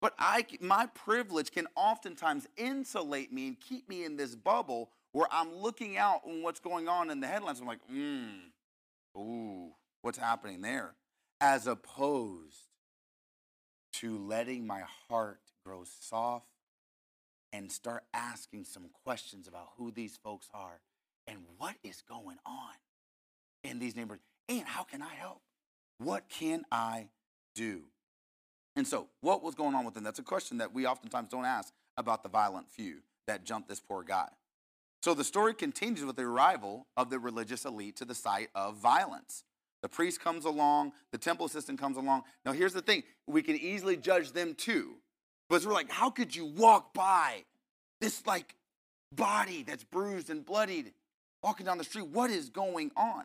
But 0.00 0.14
I, 0.18 0.44
my 0.60 0.86
privilege 0.86 1.50
can 1.50 1.66
oftentimes 1.76 2.46
insulate 2.56 3.32
me 3.32 3.48
and 3.48 3.60
keep 3.60 3.88
me 3.88 4.04
in 4.04 4.16
this 4.16 4.34
bubble 4.34 4.90
where 5.12 5.28
I'm 5.30 5.54
looking 5.54 5.96
out 5.96 6.20
on 6.26 6.42
what's 6.42 6.60
going 6.60 6.88
on 6.88 7.10
in 7.10 7.20
the 7.20 7.26
headlines. 7.26 7.60
I'm 7.60 7.66
like, 7.66 7.78
hmm, 7.88 9.18
ooh, 9.18 9.70
what's 10.02 10.18
happening 10.18 10.60
there? 10.60 10.94
As 11.46 11.66
opposed 11.66 12.56
to 14.00 14.16
letting 14.16 14.66
my 14.66 14.84
heart 15.10 15.40
grow 15.62 15.84
soft 16.00 16.46
and 17.52 17.70
start 17.70 18.04
asking 18.14 18.64
some 18.64 18.86
questions 19.04 19.46
about 19.46 19.68
who 19.76 19.90
these 19.90 20.16
folks 20.16 20.48
are 20.54 20.80
and 21.26 21.40
what 21.58 21.74
is 21.84 22.00
going 22.00 22.38
on 22.46 22.72
in 23.62 23.78
these 23.78 23.94
neighborhoods 23.94 24.22
and 24.48 24.62
how 24.62 24.84
can 24.84 25.02
I 25.02 25.12
help? 25.12 25.42
What 25.98 26.30
can 26.30 26.64
I 26.72 27.08
do? 27.54 27.82
And 28.74 28.88
so, 28.88 29.08
what 29.20 29.42
was 29.42 29.54
going 29.54 29.74
on 29.74 29.84
with 29.84 29.92
them? 29.92 30.02
That's 30.02 30.18
a 30.18 30.22
question 30.22 30.56
that 30.56 30.72
we 30.72 30.86
oftentimes 30.86 31.28
don't 31.28 31.44
ask 31.44 31.74
about 31.98 32.22
the 32.22 32.30
violent 32.30 32.70
few 32.70 33.00
that 33.26 33.44
jumped 33.44 33.68
this 33.68 33.80
poor 33.80 34.02
guy. 34.02 34.30
So, 35.02 35.12
the 35.12 35.24
story 35.24 35.52
continues 35.52 36.06
with 36.06 36.16
the 36.16 36.22
arrival 36.22 36.86
of 36.96 37.10
the 37.10 37.18
religious 37.18 37.66
elite 37.66 37.96
to 37.96 38.06
the 38.06 38.14
site 38.14 38.48
of 38.54 38.76
violence. 38.76 39.44
The 39.84 39.88
priest 39.90 40.18
comes 40.18 40.46
along, 40.46 40.92
the 41.12 41.18
temple 41.18 41.44
assistant 41.44 41.78
comes 41.78 41.98
along. 41.98 42.22
Now, 42.46 42.52
here's 42.52 42.72
the 42.72 42.80
thing 42.80 43.02
we 43.26 43.42
can 43.42 43.54
easily 43.54 43.98
judge 43.98 44.32
them 44.32 44.54
too. 44.54 44.94
But 45.50 45.62
we're 45.62 45.74
like, 45.74 45.90
how 45.90 46.08
could 46.08 46.34
you 46.34 46.46
walk 46.46 46.94
by 46.94 47.44
this 48.00 48.26
like 48.26 48.54
body 49.12 49.62
that's 49.62 49.84
bruised 49.84 50.30
and 50.30 50.42
bloodied 50.42 50.94
walking 51.42 51.66
down 51.66 51.76
the 51.76 51.84
street? 51.84 52.06
What 52.06 52.30
is 52.30 52.48
going 52.48 52.92
on? 52.96 53.24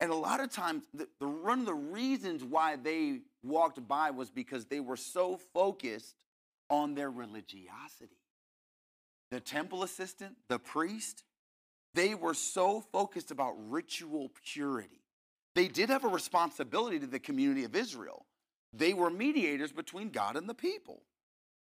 And 0.00 0.10
a 0.10 0.16
lot 0.16 0.40
of 0.40 0.50
times, 0.50 0.82
the, 0.92 1.06
the 1.20 1.28
one 1.28 1.60
of 1.60 1.66
the 1.66 1.74
reasons 1.74 2.42
why 2.42 2.74
they 2.74 3.20
walked 3.44 3.86
by 3.86 4.10
was 4.10 4.32
because 4.32 4.64
they 4.64 4.80
were 4.80 4.96
so 4.96 5.38
focused 5.54 6.16
on 6.70 6.96
their 6.96 7.08
religiosity. 7.08 8.18
The 9.30 9.38
temple 9.38 9.84
assistant, 9.84 10.34
the 10.48 10.58
priest, 10.58 11.22
they 11.94 12.16
were 12.16 12.34
so 12.34 12.80
focused 12.80 13.30
about 13.30 13.54
ritual 13.70 14.32
purity. 14.44 15.01
They 15.54 15.68
did 15.68 15.90
have 15.90 16.04
a 16.04 16.08
responsibility 16.08 16.98
to 16.98 17.06
the 17.06 17.18
community 17.18 17.64
of 17.64 17.74
Israel. 17.76 18.24
They 18.72 18.94
were 18.94 19.10
mediators 19.10 19.72
between 19.72 20.10
God 20.10 20.36
and 20.36 20.48
the 20.48 20.54
people. 20.54 21.02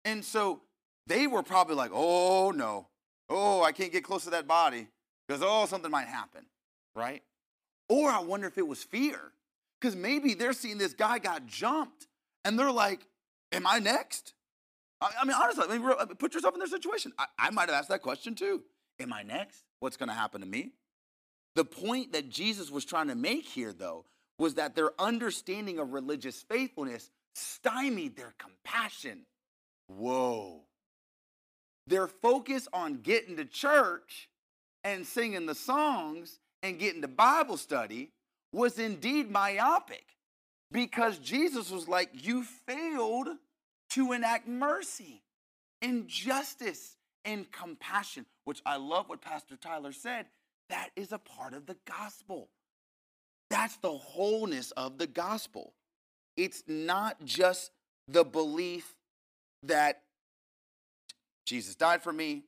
And 0.05 0.23
so 0.23 0.61
they 1.07 1.27
were 1.27 1.43
probably 1.43 1.75
like, 1.75 1.91
oh 1.93 2.51
no, 2.51 2.87
oh, 3.29 3.63
I 3.63 3.71
can't 3.71 3.91
get 3.91 4.03
close 4.03 4.23
to 4.25 4.29
that 4.31 4.47
body 4.47 4.87
because, 5.27 5.41
oh, 5.43 5.65
something 5.65 5.89
might 5.89 6.07
happen, 6.07 6.45
right? 6.95 7.23
Or 7.89 8.09
I 8.09 8.19
wonder 8.19 8.47
if 8.47 8.57
it 8.57 8.67
was 8.67 8.83
fear 8.83 9.19
because 9.79 9.95
maybe 9.95 10.33
they're 10.33 10.53
seeing 10.53 10.77
this 10.77 10.93
guy 10.93 11.19
got 11.19 11.45
jumped 11.45 12.07
and 12.45 12.57
they're 12.57 12.71
like, 12.71 13.07
am 13.51 13.65
I 13.65 13.79
next? 13.79 14.33
I, 15.01 15.25
mean, 15.25 15.35
honestly, 15.35 15.65
I 15.67 15.77
mean, 15.77 16.15
put 16.19 16.35
yourself 16.35 16.53
in 16.53 16.59
their 16.59 16.67
situation. 16.67 17.11
I, 17.17 17.25
I 17.39 17.49
might 17.49 17.69
have 17.69 17.77
asked 17.77 17.89
that 17.89 18.03
question 18.03 18.35
too. 18.35 18.61
Am 18.99 19.11
I 19.11 19.23
next? 19.23 19.63
What's 19.79 19.97
going 19.97 20.09
to 20.09 20.15
happen 20.15 20.41
to 20.41 20.47
me? 20.47 20.73
The 21.55 21.65
point 21.65 22.13
that 22.13 22.29
Jesus 22.29 22.71
was 22.71 22.85
trying 22.85 23.07
to 23.07 23.15
make 23.15 23.45
here, 23.45 23.73
though, 23.73 24.05
was 24.37 24.55
that 24.55 24.75
their 24.75 24.91
understanding 24.99 25.79
of 25.79 25.93
religious 25.93 26.43
faithfulness 26.49 27.09
stymied 27.35 28.15
their 28.15 28.33
compassion. 28.37 29.25
Whoa. 29.87 30.61
Their 31.87 32.07
focus 32.07 32.67
on 32.73 33.01
getting 33.01 33.37
to 33.37 33.45
church 33.45 34.29
and 34.83 35.05
singing 35.05 35.45
the 35.45 35.55
songs 35.55 36.39
and 36.63 36.79
getting 36.79 37.01
to 37.01 37.07
Bible 37.07 37.57
study 37.57 38.11
was 38.53 38.79
indeed 38.79 39.29
myopic 39.29 40.05
because 40.71 41.17
Jesus 41.19 41.69
was 41.69 41.87
like, 41.87 42.09
You 42.13 42.43
failed 42.43 43.29
to 43.91 44.11
enact 44.13 44.47
mercy 44.47 45.21
and 45.81 46.07
justice 46.07 46.95
and 47.25 47.51
compassion, 47.51 48.25
which 48.45 48.61
I 48.65 48.77
love 48.77 49.09
what 49.09 49.21
Pastor 49.21 49.55
Tyler 49.55 49.91
said. 49.91 50.25
That 50.71 50.89
is 50.95 51.11
a 51.11 51.19
part 51.19 51.53
of 51.53 51.67
the 51.67 51.75
gospel. 51.85 52.49
That's 53.49 53.75
the 53.77 53.91
wholeness 53.91 54.71
of 54.71 54.97
the 54.97 55.05
gospel. 55.05 55.73
It's 56.37 56.63
not 56.65 57.23
just 57.25 57.71
the 58.07 58.23
belief 58.23 58.95
that 59.63 60.01
Jesus 61.45 61.75
died 61.75 62.01
for 62.01 62.13
me. 62.13 62.43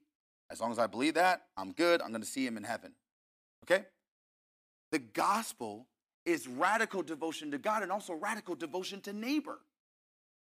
As 0.49 0.61
long 0.61 0.71
as 0.71 0.79
I 0.79 0.87
believe 0.87 1.15
that, 1.15 1.43
I'm 1.57 1.73
good. 1.73 2.01
I'm 2.01 2.09
going 2.09 2.21
to 2.21 2.27
see 2.27 2.45
him 2.45 2.55
in 2.55 2.63
heaven. 2.63 2.93
Okay? 3.65 3.83
The 4.93 4.99
gospel 4.99 5.87
is 6.25 6.47
radical 6.47 7.03
devotion 7.03 7.51
to 7.51 7.57
God 7.57 7.83
and 7.83 7.91
also 7.91 8.13
radical 8.13 8.55
devotion 8.55 9.01
to 9.01 9.11
neighbor. 9.11 9.59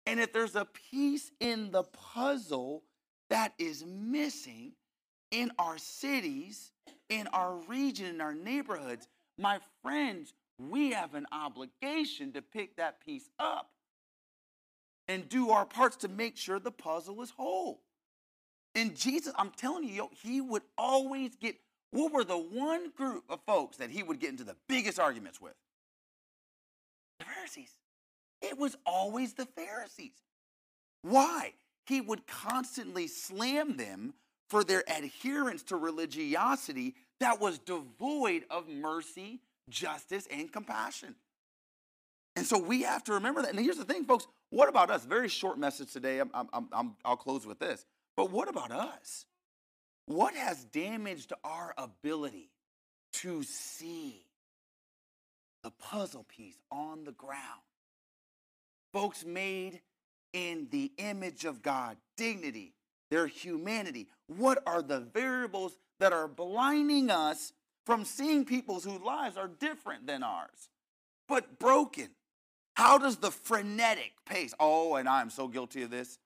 And 0.05 0.19
if 0.19 0.33
there's 0.33 0.57
a 0.57 0.67
piece 0.91 1.31
in 1.39 1.71
the 1.71 1.83
puzzle 1.83 2.83
that 3.29 3.53
is 3.57 3.85
missing 3.85 4.73
in 5.31 5.51
our 5.57 5.77
cities, 5.77 6.72
in 7.19 7.27
our 7.27 7.55
region, 7.67 8.07
in 8.07 8.21
our 8.21 8.33
neighborhoods, 8.33 9.07
my 9.37 9.59
friends, 9.81 10.33
we 10.57 10.91
have 10.91 11.13
an 11.13 11.25
obligation 11.31 12.31
to 12.33 12.41
pick 12.41 12.77
that 12.77 13.01
piece 13.05 13.29
up 13.39 13.69
and 15.07 15.27
do 15.29 15.51
our 15.51 15.65
parts 15.65 15.97
to 15.97 16.07
make 16.07 16.37
sure 16.37 16.59
the 16.59 16.71
puzzle 16.71 17.21
is 17.21 17.31
whole. 17.31 17.81
And 18.75 18.95
Jesus, 18.95 19.33
I'm 19.37 19.51
telling 19.51 19.83
you, 19.83 20.09
he 20.23 20.41
would 20.41 20.63
always 20.77 21.35
get, 21.35 21.55
what 21.91 22.11
were 22.11 22.23
the 22.23 22.37
one 22.37 22.91
group 22.91 23.23
of 23.29 23.39
folks 23.45 23.77
that 23.77 23.91
he 23.91 24.01
would 24.01 24.19
get 24.19 24.31
into 24.31 24.43
the 24.43 24.55
biggest 24.67 24.99
arguments 24.99 25.39
with? 25.39 25.53
The 27.19 27.25
Pharisees. 27.25 27.71
It 28.41 28.57
was 28.57 28.75
always 28.85 29.33
the 29.33 29.45
Pharisees. 29.45 30.15
Why? 31.03 31.53
He 31.85 32.01
would 32.01 32.25
constantly 32.25 33.07
slam 33.07 33.77
them 33.77 34.13
for 34.49 34.63
their 34.63 34.83
adherence 34.87 35.63
to 35.63 35.75
religiosity 35.75 36.95
that 37.23 37.39
was 37.39 37.57
devoid 37.59 38.43
of 38.49 38.67
mercy, 38.67 39.39
justice, 39.69 40.27
and 40.29 40.51
compassion. 40.51 41.15
And 42.35 42.45
so 42.45 42.59
we 42.59 42.81
have 42.81 43.01
to 43.05 43.13
remember 43.13 43.41
that. 43.41 43.51
And 43.51 43.59
here's 43.59 43.77
the 43.77 43.85
thing, 43.85 44.03
folks 44.03 44.27
what 44.49 44.69
about 44.69 44.91
us? 44.91 45.05
Very 45.05 45.29
short 45.29 45.57
message 45.57 45.93
today. 45.93 46.19
I'm, 46.19 46.29
I'm, 46.33 46.67
I'm, 46.71 46.95
I'll 47.03 47.15
close 47.15 47.47
with 47.47 47.59
this. 47.59 47.85
But 48.15 48.29
what 48.29 48.49
about 48.49 48.71
us? 48.71 49.25
What 50.05 50.35
has 50.35 50.65
damaged 50.65 51.33
our 51.43 51.73
ability 51.77 52.51
to 53.13 53.41
see 53.43 54.25
the 55.63 55.71
puzzle 55.71 56.25
piece 56.27 56.59
on 56.71 57.05
the 57.05 57.13
ground? 57.13 57.61
Folks 58.91 59.25
made 59.25 59.81
in 60.33 60.67
the 60.71 60.91
image 60.97 61.45
of 61.45 61.63
God, 61.63 61.97
dignity, 62.17 62.73
their 63.13 63.27
humanity. 63.27 64.07
What 64.25 64.63
are 64.65 64.81
the 64.81 64.99
variables 64.99 65.77
that 65.99 66.13
are 66.13 66.27
blinding 66.27 67.11
us 67.11 67.53
from 67.85 68.05
seeing 68.05 68.43
people 68.43 68.79
whose 68.79 69.01
lives 69.01 69.37
are 69.37 69.47
different 69.47 70.07
than 70.07 70.23
ours, 70.23 70.69
but 71.27 71.59
broken? 71.59 72.09
How 72.75 72.97
does 72.97 73.17
the 73.17 73.29
frenetic 73.29 74.13
pace, 74.25 74.55
oh, 74.59 74.95
and 74.95 75.07
I 75.07 75.21
am 75.21 75.29
so 75.29 75.47
guilty 75.47 75.83
of 75.83 75.91
this. 75.91 76.17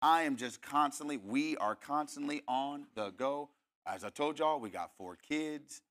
I 0.00 0.22
am 0.22 0.36
just 0.36 0.62
constantly, 0.62 1.16
we 1.16 1.56
are 1.56 1.74
constantly 1.74 2.42
on 2.46 2.86
the 2.94 3.10
go. 3.10 3.48
As 3.84 4.04
I 4.04 4.10
told 4.10 4.38
y'all, 4.38 4.60
we 4.60 4.70
got 4.70 4.92
four 4.96 5.16
kids. 5.16 5.82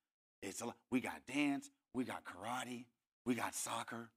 It's 0.42 0.62
a, 0.62 0.74
we 0.90 1.02
got 1.02 1.26
dance, 1.28 1.70
we 1.94 2.06
got 2.06 2.24
karate, 2.24 2.86
we 3.26 3.36
got 3.36 3.56
soccer. 3.56 4.10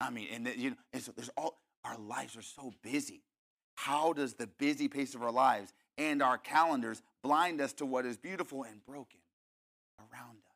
I 0.00 0.10
mean, 0.10 0.28
and 0.32 0.46
the, 0.46 0.56
you 0.56 0.70
know, 0.70 0.76
and 0.92 1.02
so 1.02 1.10
there's 1.16 1.30
all 1.36 1.58
our 1.84 1.98
lives 1.98 2.36
are 2.36 2.42
so 2.42 2.72
busy. 2.80 3.22
How 3.78 4.12
does 4.12 4.34
the 4.34 4.46
busy 4.46 4.88
pace 4.88 5.14
of 5.14 5.22
our 5.22 5.30
lives 5.30 5.72
and 5.96 6.22
our 6.22 6.36
calendars 6.36 7.02
blind 7.22 7.60
us 7.60 7.72
to 7.74 7.86
what 7.86 8.06
is 8.06 8.16
beautiful 8.16 8.64
and 8.64 8.84
broken 8.84 9.20
around 9.98 10.38
us? 10.38 10.48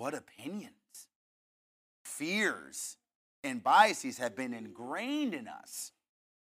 what 0.00 0.14
opinions, 0.14 0.72
fears, 2.06 2.96
and 3.44 3.62
biases 3.62 4.16
have 4.16 4.34
been 4.34 4.54
ingrained 4.54 5.34
in 5.34 5.46
us 5.46 5.92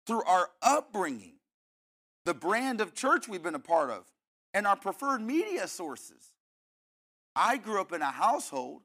through 0.07 0.23
our 0.23 0.49
upbringing, 0.63 1.35
the 2.25 2.33
brand 2.33 2.81
of 2.81 2.95
church 2.95 3.27
we've 3.27 3.43
been 3.43 3.53
a 3.53 3.59
part 3.59 3.91
of, 3.91 4.05
and 4.55 4.65
our 4.65 4.75
preferred 4.75 5.21
media 5.21 5.67
sources. 5.67 6.31
I 7.35 7.57
grew 7.57 7.79
up 7.79 7.93
in 7.93 8.01
a 8.01 8.09
household, 8.09 8.81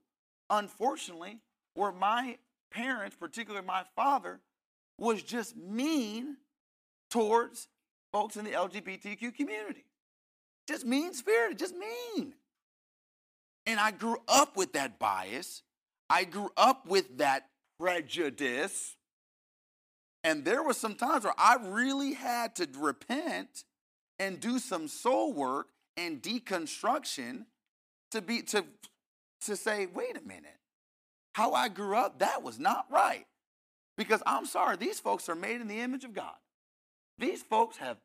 unfortunately, 0.50 1.38
where 1.72 1.92
my 1.92 2.37
parents, 2.70 3.16
particularly 3.18 3.66
my 3.66 3.84
father, 3.96 4.40
was 5.00 5.23
just 5.23 5.57
mean 5.57 6.37
towards 7.11 7.69
folks 8.12 8.37
in 8.37 8.45
the 8.45 8.52
LGBTQ 8.52 9.35
community. 9.35 9.85
Just 10.69 10.85
mean 10.87 11.14
spirited, 11.14 11.59
just 11.59 11.75
mean. 11.75 12.35
And 13.66 13.80
I 13.80 13.90
grew 13.90 14.19
up 14.28 14.57
with 14.57 14.75
that 14.75 14.99
bias. 14.99 15.62
I 16.09 16.25
grew 16.25 16.50
up 16.57 16.87
with 16.87 17.19
that 17.19 17.49
prejudice. 17.78 18.97
And 20.23 20.45
there 20.45 20.62
were 20.62 20.75
some 20.75 20.95
times 20.95 21.25
where 21.25 21.35
I 21.38 21.57
really 21.61 22.12
had 22.12 22.54
to 22.57 22.69
repent 22.78 23.64
and 24.19 24.38
do 24.38 24.59
some 24.59 24.87
soul 24.87 25.33
work 25.33 25.69
and 25.97 26.23
deconstruction 26.23 27.47
to 28.11 28.21
be 28.21 28.42
to 28.42 28.64
to 29.47 29.57
say, 29.57 29.87
wait 29.87 30.16
a 30.16 30.26
minute. 30.26 30.59
How 31.35 31.54
I 31.54 31.69
grew 31.69 31.97
up, 31.97 32.19
that 32.19 32.42
was 32.42 32.59
not 32.59 32.87
right. 32.90 33.26
Because 34.00 34.23
I'm 34.25 34.47
sorry, 34.47 34.78
these 34.78 34.99
folks 34.99 35.28
are 35.28 35.35
made 35.35 35.61
in 35.61 35.69
the 35.69 35.80
image 35.80 36.04
of 36.04 36.14
God. 36.14 36.33
These 37.19 37.42
folks 37.42 37.76
have 37.76 37.99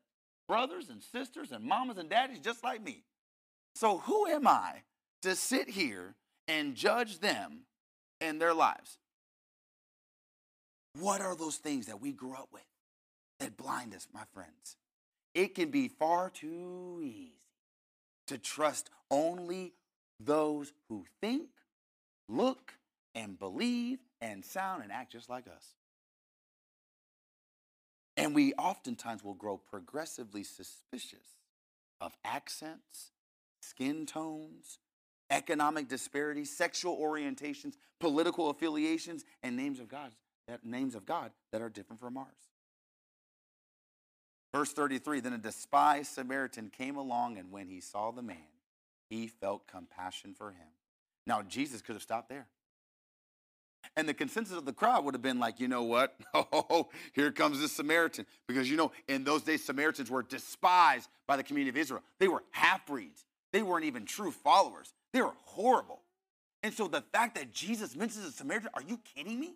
brothers 0.46 0.90
and 0.90 1.02
sisters 1.02 1.52
and 1.52 1.64
mamas 1.64 1.96
and 1.96 2.10
daddies 2.10 2.40
just 2.40 2.62
like 2.62 2.84
me. 2.84 3.02
So 3.74 3.96
who 3.96 4.26
am 4.26 4.46
I 4.46 4.82
to 5.22 5.34
sit 5.34 5.70
here 5.70 6.14
and 6.46 6.74
judge 6.74 7.20
them 7.20 7.60
and 8.20 8.38
their 8.38 8.52
lives? 8.52 8.98
What 11.00 11.22
are 11.22 11.34
those 11.34 11.56
things 11.56 11.86
that 11.86 12.02
we 12.02 12.12
grew 12.12 12.34
up 12.34 12.50
with 12.52 12.66
that 13.40 13.56
blind 13.56 13.94
us, 13.94 14.06
my 14.12 14.24
friends? 14.34 14.76
It 15.34 15.54
can 15.54 15.70
be 15.70 15.88
far 15.88 16.28
too 16.28 17.00
easy 17.02 17.40
to 18.26 18.36
trust 18.36 18.90
only 19.10 19.72
those 20.20 20.74
who 20.90 21.06
think, 21.22 21.48
look, 22.28 22.74
and 23.14 23.38
believe 23.38 24.00
and 24.20 24.44
sound 24.44 24.82
and 24.82 24.92
act 24.92 25.12
just 25.12 25.30
like 25.30 25.46
us. 25.48 25.72
And 28.16 28.34
we 28.34 28.54
oftentimes 28.54 29.22
will 29.22 29.34
grow 29.34 29.58
progressively 29.58 30.42
suspicious 30.42 31.36
of 32.00 32.16
accents, 32.24 33.10
skin 33.60 34.06
tones, 34.06 34.78
economic 35.30 35.88
disparities, 35.88 36.56
sexual 36.56 36.96
orientations, 36.96 37.74
political 38.00 38.50
affiliations, 38.50 39.24
and 39.42 39.56
names 39.56 39.80
of 39.80 39.88
God 39.88 40.12
that 40.48 40.64
names 40.64 40.94
of 40.94 41.04
God 41.06 41.32
that 41.52 41.60
are 41.60 41.68
different 41.68 42.00
from 42.00 42.16
ours. 42.16 42.26
Verse 44.54 44.72
33 44.72 45.20
Then 45.20 45.32
a 45.32 45.38
despised 45.38 46.12
Samaritan 46.12 46.70
came 46.70 46.96
along, 46.96 47.38
and 47.38 47.50
when 47.50 47.68
he 47.68 47.80
saw 47.80 48.10
the 48.10 48.22
man, 48.22 48.36
he 49.10 49.26
felt 49.26 49.66
compassion 49.66 50.34
for 50.34 50.50
him. 50.50 50.68
Now, 51.26 51.42
Jesus 51.42 51.82
could 51.82 51.94
have 51.94 52.02
stopped 52.02 52.28
there. 52.28 52.46
And 53.96 54.08
the 54.08 54.14
consensus 54.14 54.56
of 54.56 54.64
the 54.64 54.72
crowd 54.72 55.04
would 55.04 55.14
have 55.14 55.22
been 55.22 55.38
like, 55.38 55.60
you 55.60 55.68
know 55.68 55.82
what? 55.84 56.16
Oh, 56.52 56.88
here 57.14 57.32
comes 57.32 57.60
this 57.60 57.72
Samaritan. 57.72 58.26
Because, 58.46 58.70
you 58.70 58.76
know, 58.76 58.92
in 59.08 59.24
those 59.24 59.42
days, 59.42 59.64
Samaritans 59.64 60.10
were 60.10 60.22
despised 60.22 61.08
by 61.26 61.36
the 61.36 61.42
community 61.42 61.70
of 61.70 61.76
Israel. 61.76 62.02
They 62.18 62.28
were 62.28 62.42
half 62.50 62.86
breeds, 62.86 63.24
they 63.52 63.62
weren't 63.62 63.84
even 63.84 64.04
true 64.04 64.30
followers. 64.30 64.92
They 65.12 65.22
were 65.22 65.34
horrible. 65.44 66.02
And 66.62 66.74
so 66.74 66.88
the 66.88 67.02
fact 67.12 67.36
that 67.36 67.52
Jesus 67.52 67.96
mentions 67.96 68.26
a 68.26 68.32
Samaritan, 68.32 68.70
are 68.74 68.82
you 68.82 68.98
kidding 69.14 69.38
me? 69.38 69.54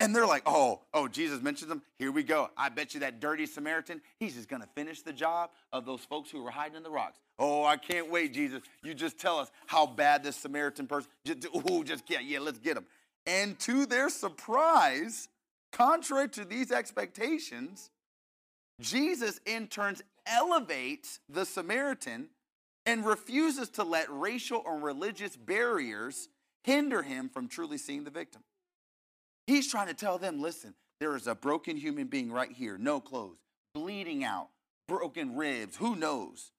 And 0.00 0.16
they're 0.16 0.26
like, 0.26 0.42
oh, 0.46 0.80
oh, 0.94 1.08
Jesus 1.08 1.42
mentions 1.42 1.68
them. 1.68 1.82
Here 1.98 2.10
we 2.10 2.22
go. 2.22 2.48
I 2.56 2.70
bet 2.70 2.94
you 2.94 3.00
that 3.00 3.20
dirty 3.20 3.44
Samaritan, 3.44 4.00
he's 4.18 4.34
just 4.34 4.48
going 4.48 4.62
to 4.62 4.68
finish 4.74 5.02
the 5.02 5.12
job 5.12 5.50
of 5.72 5.84
those 5.84 6.00
folks 6.00 6.30
who 6.30 6.42
were 6.42 6.50
hiding 6.50 6.78
in 6.78 6.82
the 6.82 6.90
rocks. 6.90 7.20
Oh, 7.38 7.64
I 7.64 7.76
can't 7.76 8.10
wait, 8.10 8.32
Jesus. 8.32 8.62
You 8.82 8.94
just 8.94 9.18
tell 9.18 9.38
us 9.38 9.50
how 9.66 9.86
bad 9.86 10.22
this 10.22 10.36
Samaritan 10.36 10.86
person, 10.86 11.10
just, 11.26 11.46
just 11.84 12.06
get, 12.06 12.24
yeah, 12.24 12.38
let's 12.40 12.58
get 12.58 12.78
him. 12.78 12.86
And 13.26 13.58
to 13.60 13.84
their 13.84 14.08
surprise, 14.08 15.28
contrary 15.70 16.30
to 16.30 16.46
these 16.46 16.72
expectations, 16.72 17.90
Jesus 18.80 19.38
in 19.44 19.66
turns 19.66 20.02
elevates 20.26 21.20
the 21.28 21.44
Samaritan 21.44 22.28
and 22.86 23.04
refuses 23.04 23.68
to 23.70 23.84
let 23.84 24.10
racial 24.10 24.62
or 24.64 24.78
religious 24.78 25.36
barriers 25.36 26.30
hinder 26.62 27.02
him 27.02 27.28
from 27.28 27.48
truly 27.48 27.76
seeing 27.76 28.04
the 28.04 28.10
victim. 28.10 28.42
He's 29.50 29.68
trying 29.68 29.88
to 29.88 29.94
tell 29.94 30.16
them 30.16 30.40
listen, 30.40 30.74
there 31.00 31.16
is 31.16 31.26
a 31.26 31.34
broken 31.34 31.76
human 31.76 32.06
being 32.06 32.30
right 32.30 32.52
here, 32.52 32.78
no 32.78 33.00
clothes, 33.00 33.38
bleeding 33.74 34.22
out, 34.22 34.50
broken 34.86 35.34
ribs, 35.34 35.76
who 35.76 35.96
knows? 35.96 36.52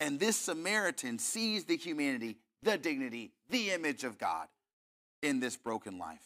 And 0.00 0.18
this 0.18 0.36
Samaritan 0.36 1.18
sees 1.18 1.64
the 1.64 1.76
humanity, 1.76 2.38
the 2.62 2.78
dignity, 2.78 3.32
the 3.50 3.72
image 3.72 4.04
of 4.04 4.16
God 4.16 4.48
in 5.22 5.38
this 5.38 5.58
broken 5.58 5.98
life. 5.98 6.24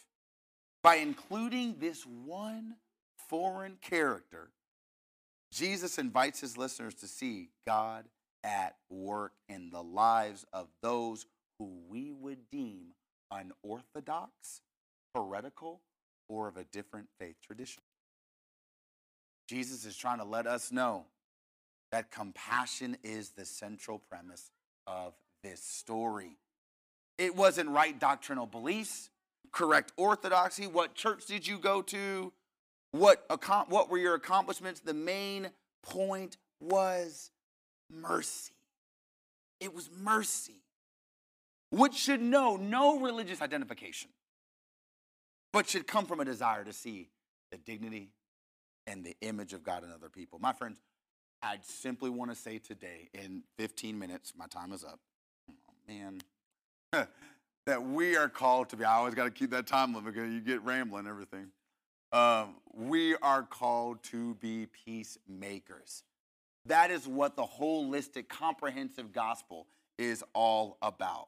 By 0.83 0.95
including 0.95 1.75
this 1.79 2.03
one 2.03 2.75
foreign 3.29 3.77
character, 3.81 4.51
Jesus 5.51 5.97
invites 5.97 6.39
his 6.39 6.57
listeners 6.57 6.93
to 6.95 7.07
see 7.07 7.49
God 7.67 8.05
at 8.41 8.77
work 8.89 9.33
in 9.49 9.69
the 9.69 9.83
lives 9.83 10.45
of 10.53 10.69
those 10.81 11.25
who 11.59 11.69
we 11.89 12.13
would 12.13 12.49
deem 12.49 12.93
unorthodox 13.29 14.61
heretical 15.13 15.81
or 16.27 16.47
of 16.47 16.57
a 16.57 16.63
different 16.65 17.07
faith 17.19 17.35
tradition. 17.45 17.83
Jesus 19.47 19.85
is 19.85 19.95
trying 19.95 20.19
to 20.19 20.23
let 20.23 20.47
us 20.47 20.71
know 20.71 21.05
that 21.91 22.11
compassion 22.11 22.97
is 23.03 23.31
the 23.31 23.45
central 23.45 23.99
premise 23.99 24.51
of 24.87 25.13
this 25.43 25.61
story. 25.61 26.37
It 27.17 27.35
wasn't 27.35 27.69
right 27.69 27.97
doctrinal 27.99 28.47
beliefs, 28.47 29.09
correct 29.51 29.91
orthodoxy. 29.97 30.65
What 30.65 30.95
church 30.95 31.25
did 31.27 31.45
you 31.45 31.59
go 31.59 31.81
to? 31.83 32.33
What, 32.91 33.25
what 33.67 33.89
were 33.89 33.97
your 33.97 34.15
accomplishments? 34.15 34.79
The 34.79 34.93
main 34.93 35.49
point 35.83 36.37
was 36.59 37.31
mercy. 37.91 38.53
It 39.59 39.73
was 39.73 39.89
mercy, 39.95 40.63
which 41.69 41.93
should 41.93 42.21
know 42.21 42.55
no 42.55 42.99
religious 42.99 43.41
identification 43.41 44.09
but 45.53 45.69
should 45.69 45.87
come 45.87 46.05
from 46.05 46.19
a 46.19 46.25
desire 46.25 46.63
to 46.65 46.73
see 46.73 47.09
the 47.51 47.57
dignity 47.57 48.09
and 48.87 49.05
the 49.05 49.15
image 49.21 49.53
of 49.53 49.63
God 49.63 49.83
in 49.83 49.91
other 49.91 50.09
people. 50.09 50.39
My 50.39 50.51
friends, 50.51 50.81
I 51.41 51.59
simply 51.61 52.09
want 52.09 52.31
to 52.31 52.35
say 52.35 52.57
today, 52.57 53.09
in 53.13 53.43
15 53.57 53.97
minutes, 53.97 54.33
my 54.35 54.47
time 54.47 54.73
is 54.73 54.83
up. 54.83 54.99
Oh, 55.49 55.53
man. 55.87 56.21
that 57.65 57.83
we 57.83 58.17
are 58.17 58.27
called 58.27 58.69
to 58.69 58.75
be, 58.75 58.83
I 58.83 58.95
always 58.95 59.13
got 59.13 59.25
to 59.25 59.31
keep 59.31 59.51
that 59.51 59.67
time 59.67 59.93
limit 59.93 60.13
because 60.13 60.33
you 60.33 60.41
get 60.41 60.63
rambling 60.63 61.07
everything. 61.07 61.47
Um, 62.11 62.55
we 62.73 63.15
are 63.17 63.43
called 63.43 64.03
to 64.05 64.35
be 64.35 64.67
peacemakers. 64.85 66.03
That 66.65 66.91
is 66.91 67.07
what 67.07 67.35
the 67.35 67.43
holistic, 67.43 68.27
comprehensive 68.27 69.11
gospel 69.11 69.67
is 69.97 70.23
all 70.33 70.77
about 70.81 71.27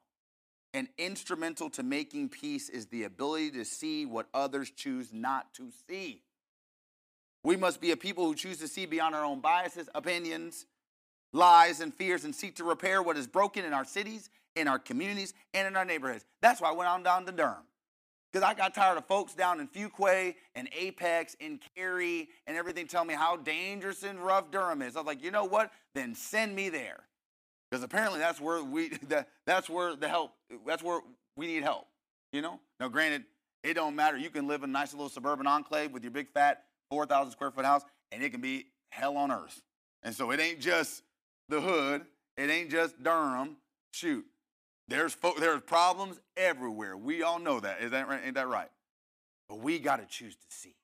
and 0.75 0.89
instrumental 0.97 1.69
to 1.69 1.83
making 1.83 2.27
peace 2.27 2.67
is 2.67 2.87
the 2.87 3.05
ability 3.05 3.49
to 3.49 3.63
see 3.63 4.05
what 4.05 4.27
others 4.33 4.69
choose 4.69 5.13
not 5.13 5.53
to 5.53 5.69
see. 5.87 6.21
We 7.45 7.55
must 7.55 7.79
be 7.79 7.91
a 7.91 7.97
people 7.97 8.25
who 8.25 8.35
choose 8.35 8.57
to 8.57 8.67
see 8.67 8.85
beyond 8.85 9.15
our 9.15 9.23
own 9.23 9.39
biases, 9.39 9.87
opinions, 9.95 10.65
lies, 11.31 11.79
and 11.79 11.93
fears 11.93 12.25
and 12.25 12.35
seek 12.35 12.57
to 12.57 12.65
repair 12.65 13.01
what 13.01 13.15
is 13.15 13.25
broken 13.25 13.63
in 13.63 13.71
our 13.71 13.85
cities, 13.85 14.29
in 14.57 14.67
our 14.67 14.77
communities, 14.77 15.33
and 15.53 15.65
in 15.65 15.77
our 15.77 15.85
neighborhoods. 15.85 16.25
That's 16.41 16.59
why 16.59 16.71
I 16.71 16.73
went 16.73 16.89
on 16.89 17.03
down 17.03 17.25
to 17.25 17.31
Durham. 17.31 17.63
Because 18.33 18.45
I 18.45 18.53
got 18.53 18.75
tired 18.75 18.97
of 18.97 19.05
folks 19.05 19.33
down 19.33 19.61
in 19.61 19.69
Fuquay 19.69 20.35
and 20.55 20.67
Apex 20.77 21.37
and 21.39 21.61
Cary 21.77 22.27
and 22.47 22.57
everything 22.57 22.85
telling 22.87 23.07
me 23.07 23.13
how 23.13 23.37
dangerous 23.37 24.03
and 24.03 24.19
rough 24.19 24.51
Durham 24.51 24.81
is. 24.81 24.97
I 24.97 24.99
was 24.99 25.07
like, 25.07 25.23
you 25.23 25.31
know 25.31 25.45
what? 25.45 25.71
Then 25.93 26.15
send 26.15 26.53
me 26.53 26.67
there 26.67 27.05
because 27.71 27.83
apparently 27.83 28.19
that's 28.19 28.41
where 28.41 28.63
we 28.63 28.89
that, 29.07 29.29
that's 29.45 29.69
where 29.69 29.95
the 29.95 30.09
help 30.09 30.31
that's 30.65 30.83
where 30.83 31.01
we 31.35 31.47
need 31.47 31.63
help 31.63 31.87
you 32.31 32.41
know? 32.41 32.59
Now 32.79 32.89
granted 32.89 33.23
it 33.63 33.73
don't 33.73 33.95
matter. 33.95 34.17
You 34.17 34.29
can 34.29 34.47
live 34.47 34.63
in 34.63 34.69
a 34.69 34.73
nice 34.73 34.93
little 34.93 35.09
suburban 35.09 35.47
enclave 35.47 35.91
with 35.91 36.03
your 36.03 36.11
big 36.11 36.29
fat 36.29 36.65
4000 36.91 37.31
square 37.31 37.49
foot 37.49 37.65
house 37.65 37.81
and 38.11 38.21
it 38.21 38.29
can 38.29 38.41
be 38.41 38.67
hell 38.89 39.17
on 39.17 39.31
earth. 39.31 39.61
And 40.03 40.13
so 40.13 40.31
it 40.31 40.39
ain't 40.39 40.59
just 40.59 41.01
the 41.49 41.61
hood. 41.61 42.05
It 42.37 42.49
ain't 42.49 42.69
just 42.69 43.01
durham. 43.01 43.57
Shoot 43.93 44.25
there's 44.87 45.13
fo- 45.13 45.39
there's 45.39 45.61
problems 45.61 46.19
everywhere. 46.37 46.95
We 46.95 47.23
all 47.23 47.39
know 47.39 47.59
that. 47.59 47.81
Is 47.81 47.91
that 47.91 48.07
right? 48.07 48.21
Ain't 48.23 48.35
that 48.35 48.47
right? 48.47 48.69
But 49.49 49.59
we 49.59 49.79
got 49.79 49.99
to 49.99 50.05
choose 50.05 50.35
to 50.35 50.45
see. 50.49 50.75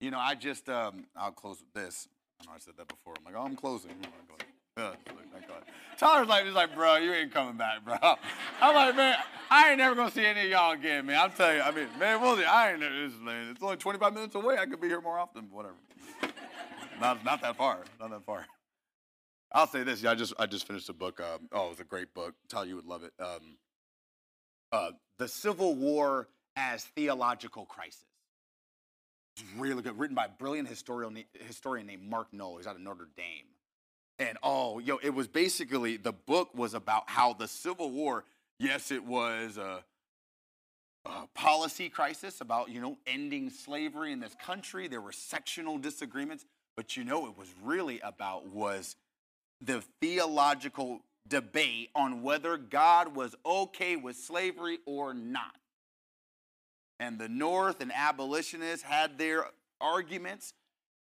You 0.00 0.10
know 0.10 0.18
i 0.18 0.34
just 0.34 0.68
um, 0.68 1.06
i'll 1.16 1.32
close 1.32 1.60
with 1.60 1.72
this. 1.72 2.08
I 2.40 2.44
know 2.44 2.52
i 2.54 2.58
said 2.58 2.74
that 2.76 2.88
before. 2.88 3.14
I'm 3.18 3.24
like 3.24 3.40
oh 3.40 3.44
i'm 3.44 3.56
closing. 3.56 3.92
Uh, 4.02 4.44
Tyler's 5.98 6.28
like, 6.28 6.44
he's 6.44 6.54
like, 6.54 6.74
bro, 6.74 6.96
you 6.96 7.12
ain't 7.12 7.32
coming 7.32 7.56
back, 7.56 7.84
bro. 7.84 7.96
I'm 8.60 8.74
like, 8.74 8.96
man, 8.96 9.16
I 9.50 9.70
ain't 9.70 9.78
never 9.78 9.94
gonna 9.94 10.10
see 10.10 10.24
any 10.24 10.42
of 10.42 10.48
y'all 10.50 10.72
again, 10.72 11.06
man. 11.06 11.18
I'm 11.18 11.32
telling 11.32 11.56
you, 11.56 11.62
I 11.62 11.70
mean, 11.70 11.88
man, 11.98 12.20
Willie, 12.20 12.44
I 12.44 12.72
ain't. 12.72 12.82
It's, 12.82 13.14
man, 13.18 13.48
it's 13.50 13.62
only 13.62 13.76
25 13.76 14.12
minutes 14.12 14.34
away. 14.34 14.58
I 14.58 14.66
could 14.66 14.80
be 14.80 14.88
here 14.88 15.00
more 15.00 15.18
often, 15.18 15.48
whatever. 15.50 15.76
not, 17.00 17.24
not 17.24 17.40
that 17.40 17.56
far, 17.56 17.84
not 17.98 18.10
that 18.10 18.24
far. 18.26 18.46
I'll 19.52 19.66
say 19.66 19.82
this. 19.82 20.02
Yeah, 20.02 20.10
I 20.10 20.14
just, 20.14 20.34
I 20.38 20.44
just 20.44 20.66
finished 20.66 20.88
a 20.90 20.92
book. 20.92 21.20
Um, 21.20 21.48
oh, 21.52 21.66
it 21.66 21.70
was 21.70 21.80
a 21.80 21.84
great 21.84 22.12
book. 22.12 22.34
Tyler, 22.48 22.66
you 22.66 22.76
would 22.76 22.84
love 22.84 23.02
it. 23.02 23.12
Um, 23.18 23.56
uh, 24.72 24.90
the 25.18 25.28
Civil 25.28 25.74
War 25.74 26.28
as 26.56 26.84
theological 26.84 27.64
crisis. 27.64 28.04
It's 29.36 29.44
really 29.56 29.82
good, 29.82 29.98
written 29.98 30.14
by 30.14 30.26
a 30.26 30.30
brilliant 30.30 30.68
historian, 30.68 31.24
historian 31.32 31.86
named 31.86 32.02
Mark 32.02 32.28
Noll. 32.32 32.58
He's 32.58 32.66
out 32.66 32.74
of 32.74 32.82
Notre 32.82 33.08
Dame. 33.16 33.46
And 34.18 34.38
oh, 34.42 34.78
yo, 34.78 34.98
it 35.02 35.10
was 35.14 35.28
basically 35.28 35.96
the 35.96 36.12
book 36.12 36.50
was 36.54 36.74
about 36.74 37.08
how 37.10 37.34
the 37.34 37.48
Civil 37.48 37.90
War, 37.90 38.24
yes, 38.58 38.90
it 38.90 39.04
was 39.04 39.58
a, 39.58 39.84
a 41.04 41.26
policy 41.34 41.88
crisis 41.88 42.40
about, 42.40 42.70
you 42.70 42.80
know, 42.80 42.96
ending 43.06 43.50
slavery 43.50 44.12
in 44.12 44.20
this 44.20 44.34
country. 44.42 44.88
There 44.88 45.02
were 45.02 45.12
sectional 45.12 45.76
disagreements, 45.76 46.46
but 46.76 46.96
you 46.96 47.04
know, 47.04 47.26
it 47.26 47.36
was 47.36 47.48
really 47.62 48.00
about 48.00 48.46
was 48.48 48.96
the 49.60 49.82
theological 50.00 51.00
debate 51.28 51.90
on 51.94 52.22
whether 52.22 52.56
God 52.56 53.14
was 53.14 53.34
okay 53.44 53.96
with 53.96 54.16
slavery 54.16 54.78
or 54.86 55.12
not. 55.12 55.56
And 56.98 57.18
the 57.18 57.28
North 57.28 57.80
and 57.80 57.92
abolitionists 57.94 58.82
had 58.82 59.18
their 59.18 59.46
arguments, 59.80 60.54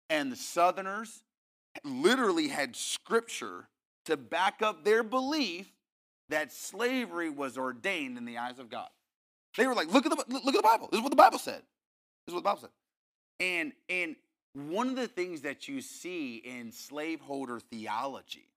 and 0.10 0.32
the 0.32 0.36
Southerners 0.36 1.24
literally 1.84 2.48
had 2.48 2.76
scripture 2.76 3.68
to 4.06 4.18
back 4.18 4.62
up 4.62 4.84
their 4.84 5.04
belief 5.04 5.72
that 6.30 6.52
slavery 6.52 7.30
was 7.30 7.58
ordained 7.58 8.18
in 8.18 8.26
the 8.26 8.38
eyes 8.38 8.60
of 8.60 8.70
God. 8.70 8.90
They 9.58 9.68
were 9.68 9.76
like, 9.76 9.92
look 9.92 10.06
at 10.06 10.12
the 10.12 10.24
look 10.28 10.48
at 10.48 10.54
the 10.54 10.62
Bible. 10.62 10.88
This 10.92 11.00
is 11.00 11.04
what 11.04 11.12
the 11.12 11.16
Bible 11.16 11.40
said. 11.40 11.62
This 12.26 12.30
is 12.30 12.34
what 12.34 12.42
the 12.42 12.50
Bible 12.50 12.62
said. 12.62 12.70
And 13.40 13.74
and 13.90 14.16
one 14.54 14.88
of 14.88 14.96
the 14.96 15.08
things 15.08 15.42
that 15.42 15.68
you 15.68 15.82
see 15.82 16.38
in 16.38 16.72
slaveholder 16.72 17.60
theology 17.60 18.48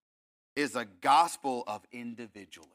is 0.55 0.77
a 0.77 0.87
gospel 1.01 1.65
of 1.67 1.83
individualism. 1.93 2.73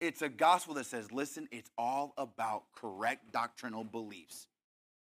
It's 0.00 0.22
a 0.22 0.28
gospel 0.28 0.74
that 0.74 0.86
says, 0.86 1.12
listen, 1.12 1.48
it's 1.50 1.70
all 1.78 2.14
about 2.18 2.64
correct 2.74 3.32
doctrinal 3.32 3.84
beliefs. 3.84 4.46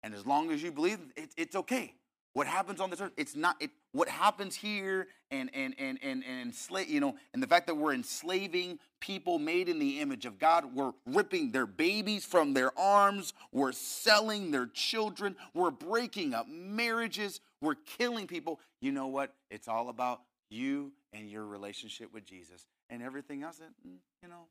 And 0.02 0.14
as 0.14 0.26
long 0.26 0.50
as 0.50 0.62
you 0.62 0.72
believe 0.72 0.98
it, 1.16 1.30
it's 1.36 1.54
okay. 1.54 1.94
What 2.32 2.46
happens 2.46 2.80
on 2.80 2.90
this 2.90 3.00
earth, 3.00 3.12
it's 3.16 3.36
not 3.36 3.56
it, 3.60 3.70
what 3.92 4.08
happens 4.08 4.54
here 4.54 5.08
and 5.30 5.50
and 5.54 5.74
and 5.78 5.98
and 6.02 6.24
and 6.24 6.40
enslave, 6.40 6.88
you 6.88 7.00
know, 7.00 7.16
and 7.32 7.42
the 7.42 7.46
fact 7.46 7.66
that 7.66 7.74
we're 7.74 7.94
enslaving 7.94 8.78
people 9.00 9.38
made 9.38 9.68
in 9.68 9.78
the 9.78 10.00
image 10.00 10.26
of 10.26 10.38
God, 10.38 10.74
we're 10.74 10.92
ripping 11.06 11.50
their 11.50 11.66
babies 11.66 12.24
from 12.24 12.54
their 12.54 12.76
arms, 12.78 13.32
we're 13.52 13.72
selling 13.72 14.50
their 14.50 14.66
children, 14.66 15.36
we're 15.54 15.70
breaking 15.70 16.34
up 16.34 16.46
marriages, 16.48 17.40
we're 17.60 17.76
killing 17.98 18.26
people. 18.26 18.60
You 18.80 18.92
know 18.92 19.08
what? 19.08 19.34
It's 19.50 19.68
all 19.68 19.88
about 19.88 20.20
you 20.50 20.92
and 21.12 21.30
your 21.30 21.44
relationship 21.44 22.12
with 22.12 22.24
Jesus 22.24 22.66
and 22.88 23.02
everything 23.02 23.42
else 23.42 23.58
that, 23.58 23.70
mm, 23.86 23.96
you 24.22 24.28
know, 24.28 24.46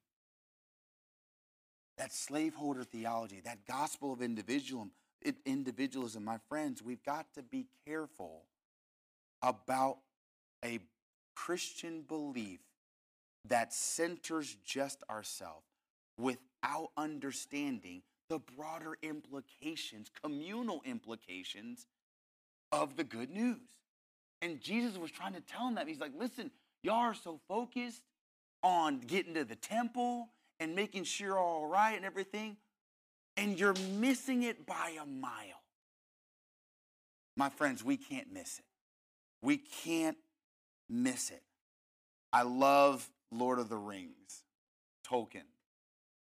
that 1.98 2.14
slaveholder 2.14 2.84
theology, 2.84 3.42
that 3.44 3.66
gospel 3.66 4.14
of 4.14 4.22
individualism, 4.22 4.92
individualism, 5.46 6.24
my 6.24 6.38
friends, 6.48 6.82
we've 6.82 7.04
got 7.04 7.26
to 7.34 7.44
be 7.44 7.68
careful 7.86 8.44
about 9.42 9.98
a 10.64 10.80
Christian 11.36 12.02
belief 12.02 12.60
that 13.48 13.74
centers 13.74 14.58
just 14.66 15.04
ourselves 15.10 15.66
without 16.18 16.90
understanding 16.98 18.02
the 18.30 18.40
broader 18.56 18.98
implications, 19.02 20.12
communal 20.22 20.82
implications 20.86 21.88
of 22.72 22.96
the 22.96 23.04
good 23.04 23.30
news. 23.30 23.58
And 24.42 24.62
Jesus 24.62 24.98
was 24.98 25.12
trying 25.12 25.34
to 25.34 25.42
tell 25.42 25.66
them 25.66 25.76
that. 25.76 25.88
He's 25.88 26.00
like, 26.00 26.12
listen, 26.18 26.52
y'all 26.84 26.96
are 26.96 27.14
so 27.14 27.40
focused 27.48 28.04
on 28.62 29.00
getting 29.00 29.34
to 29.34 29.44
the 29.46 29.56
temple 29.56 30.30
and 30.60 30.76
making 30.76 31.06
sure 31.06 31.38
all 31.38 31.66
right 31.66 31.96
and 31.96 32.06
everything, 32.06 32.58
and 33.38 33.58
you're 33.58 33.76
missing 33.98 34.44
it 34.44 34.66
by 34.66 34.98
a 35.02 35.06
mile. 35.06 35.64
My 37.38 37.50
friends, 37.50 37.84
we 37.84 37.96
can't 37.96 38.32
miss 38.34 38.60
it. 38.60 38.66
We 39.42 39.58
can't 39.58 40.18
miss 40.90 41.32
it. 41.32 41.44
I 42.32 42.44
love 42.44 43.10
Lord 43.32 43.60
of 43.60 43.70
the 43.70 43.78
Rings, 43.78 44.44
Tolkien. 45.08 45.44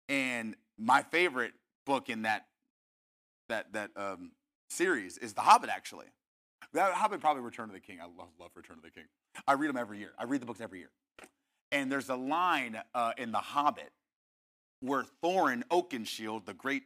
And 0.09 0.57
my 0.79 1.03
favorite 1.03 1.53
book 1.85 2.09
in 2.09 2.23
that 2.23 2.47
that 3.49 3.73
that 3.73 3.91
um, 3.97 4.33
series 4.71 5.19
is 5.19 5.35
The 5.35 5.41
Hobbit, 5.43 5.71
actually. 5.71 6.07
That 6.73 6.95
Hobbit 6.95 7.21
probably 7.21 7.43
Return 7.43 7.69
of 7.69 7.75
the 7.75 7.81
King. 7.81 7.99
I 8.01 8.05
love, 8.05 8.29
love 8.41 8.51
Return 8.55 8.79
of 8.79 8.83
the 8.83 8.91
King. 8.91 9.05
I 9.47 9.55
read 9.55 9.69
them 9.69 9.77
every 9.77 9.99
year. 9.99 10.13
I 10.19 10.25
read 10.25 10.41
the 10.41 10.47
books 10.47 10.61
every 10.61 10.79
year. 10.79 10.91
And 11.71 11.91
there's 11.91 12.09
a 12.09 12.17
line 12.17 12.81
uh, 12.95 13.13
in 13.19 13.33
The 13.33 13.39
Hobbit 13.39 13.93
where 14.81 15.05
Thorin 15.23 15.63
Oakenshield, 15.71 16.45
the 16.45 16.55
great 16.55 16.85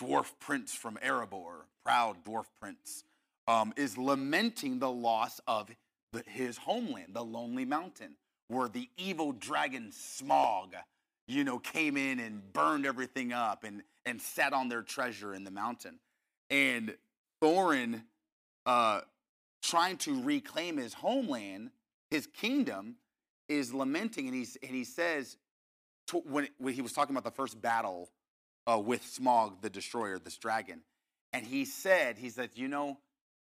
dwarf 0.00 0.32
prince 0.40 0.74
from 0.74 0.98
Erebor, 1.04 1.64
proud 1.84 2.24
dwarf 2.24 2.46
prince, 2.60 3.04
um, 3.48 3.72
is 3.76 3.96
lamenting 3.98 4.78
the 4.78 4.90
loss 4.90 5.40
of 5.48 5.70
the, 6.12 6.22
his 6.28 6.58
homeland, 6.58 7.14
the 7.14 7.24
Lonely 7.24 7.64
Mountain, 7.64 8.14
where 8.48 8.68
the 8.68 8.88
evil 8.96 9.32
dragon 9.32 9.90
Smaug, 9.90 10.74
you 11.26 11.42
know, 11.44 11.58
came 11.58 11.96
in 11.96 12.20
and 12.20 12.52
burned 12.52 12.86
everything 12.86 13.32
up 13.32 13.64
and, 13.64 13.82
and 14.06 14.20
sat 14.20 14.52
on 14.52 14.68
their 14.68 14.82
treasure 14.82 15.34
in 15.34 15.44
the 15.44 15.50
mountain. 15.50 15.98
And 16.50 16.94
Thorin, 17.42 18.02
uh, 18.66 19.00
trying 19.62 19.96
to 19.98 20.22
reclaim 20.22 20.76
his 20.76 20.94
homeland, 20.94 21.70
his 22.10 22.26
kingdom, 22.26 22.96
is 23.48 23.72
lamenting, 23.72 24.26
and, 24.26 24.36
he's, 24.36 24.56
and 24.62 24.72
he 24.72 24.84
says, 24.84 25.36
when, 26.12 26.48
when, 26.58 26.74
he 26.74 26.82
was 26.82 26.92
talking 26.92 27.14
about 27.14 27.24
the 27.24 27.34
first 27.34 27.60
battle 27.60 28.10
uh, 28.66 28.78
with 28.78 29.02
Smaug, 29.02 29.62
the 29.62 29.70
destroyer, 29.70 30.18
this 30.18 30.36
dragon, 30.36 30.80
and 31.32 31.46
he 31.46 31.64
said, 31.64 32.18
he 32.18 32.30
said, 32.30 32.50
you 32.54 32.68
know, 32.68 32.98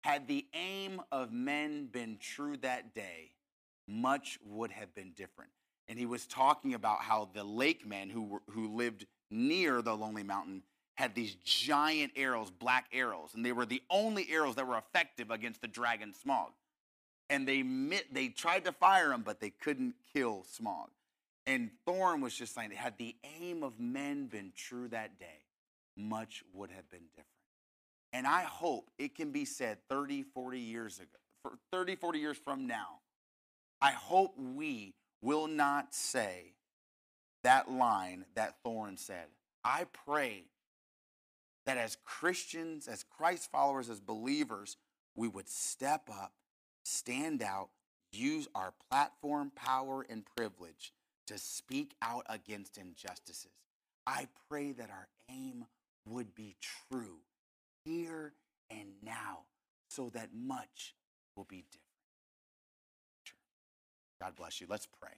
had 0.09 0.27
the 0.27 0.47
aim 0.55 1.03
of 1.13 1.31
men 1.35 1.85
been 1.85 2.17
true 2.19 2.57
that 2.57 2.95
day, 2.95 3.31
much 3.87 4.39
would 4.43 4.71
have 4.71 4.95
been 4.95 5.13
different. 5.15 5.51
And 5.87 5.99
he 5.99 6.07
was 6.07 6.27
talking 6.27 6.73
about 6.73 7.03
how 7.03 7.29
the 7.35 7.45
lake 7.45 7.87
men 7.87 8.09
who, 8.09 8.23
were, 8.25 8.43
who 8.49 8.75
lived 8.75 9.05
near 9.31 9.83
the 9.83 9.95
Lonely 9.95 10.23
Mountain 10.23 10.63
had 10.95 11.15
these 11.15 11.35
giant 11.45 12.13
arrows, 12.17 12.51
black 12.51 12.87
arrows, 12.91 13.35
and 13.35 13.45
they 13.45 13.53
were 13.53 13.67
the 13.67 13.83
only 13.91 14.27
arrows 14.31 14.55
that 14.55 14.67
were 14.67 14.79
effective 14.79 15.31
against 15.31 15.61
the 15.61 15.69
dragon 15.69 16.15
Smaug. 16.27 16.53
And 17.29 17.47
they, 17.47 17.63
they 18.11 18.29
tried 18.29 18.65
to 18.65 18.73
fire 18.73 19.13
him, 19.13 19.21
but 19.21 19.41
they 19.41 19.51
couldn't 19.51 19.95
kill 20.15 20.47
Smaug. 20.59 20.89
And 21.47 21.69
Thorin 21.87 22.23
was 22.23 22.35
just 22.35 22.55
saying, 22.55 22.71
had 22.71 22.97
the 22.97 23.15
aim 23.43 23.63
of 23.63 23.79
men 23.79 24.27
been 24.29 24.53
true 24.57 24.89
that 24.89 25.19
day, 25.21 25.45
much 25.99 26.43
would 26.55 26.71
have 26.71 26.89
been 26.89 27.05
different. 27.15 27.38
And 28.13 28.27
I 28.27 28.43
hope 28.43 28.91
it 28.99 29.15
can 29.15 29.33
be 29.33 29.45
said 29.45 29.79
30, 29.91 30.25
40 30.35 30.59
years 30.59 30.99
ago, 30.99 31.19
for 31.43 31.53
30, 31.73 31.97
40 31.97 32.19
years 32.19 32.37
from 32.37 32.67
now, 32.67 33.01
I 33.81 33.91
hope 33.91 34.35
we 34.37 34.95
will 35.23 35.47
not 35.47 35.95
say 35.95 36.55
that 37.45 37.71
line 37.71 38.25
that 38.35 38.57
Thorin 38.65 38.99
said. 38.99 39.27
I 39.65 39.87
pray 40.07 40.45
that 41.67 41.77
as 41.77 41.97
Christians, 42.05 42.89
as 42.89 43.05
Christ 43.05 43.51
followers, 43.51 43.91
as 43.91 44.01
believers, 44.01 44.77
we 45.15 45.29
would 45.29 45.49
step 45.49 46.09
up, 46.11 46.33
stand 46.85 47.43
out, 47.43 47.69
use 48.13 48.49
our 48.55 48.73
platform, 48.91 49.53
power, 49.55 50.05
and 50.09 50.25
privilege 50.37 50.93
to 51.27 51.37
speak 51.37 51.95
out 52.01 52.25
against 52.29 52.79
injustices. 52.79 53.53
I 54.07 54.29
pray 54.49 54.73
that 54.73 54.89
our 54.89 55.09
aim 55.29 55.67
would 56.07 56.35
be 56.35 56.57
true 56.91 57.19
here 57.89 58.35
and 58.71 58.89
now 59.03 59.41
so 59.89 60.11
that 60.11 60.29
much 60.35 60.95
will 61.37 61.47
be 61.49 61.65
different. 61.71 61.85
God 64.21 64.37
bless 64.37 64.61
you. 64.61 64.67
Let's 64.69 64.87
pray. 65.01 65.13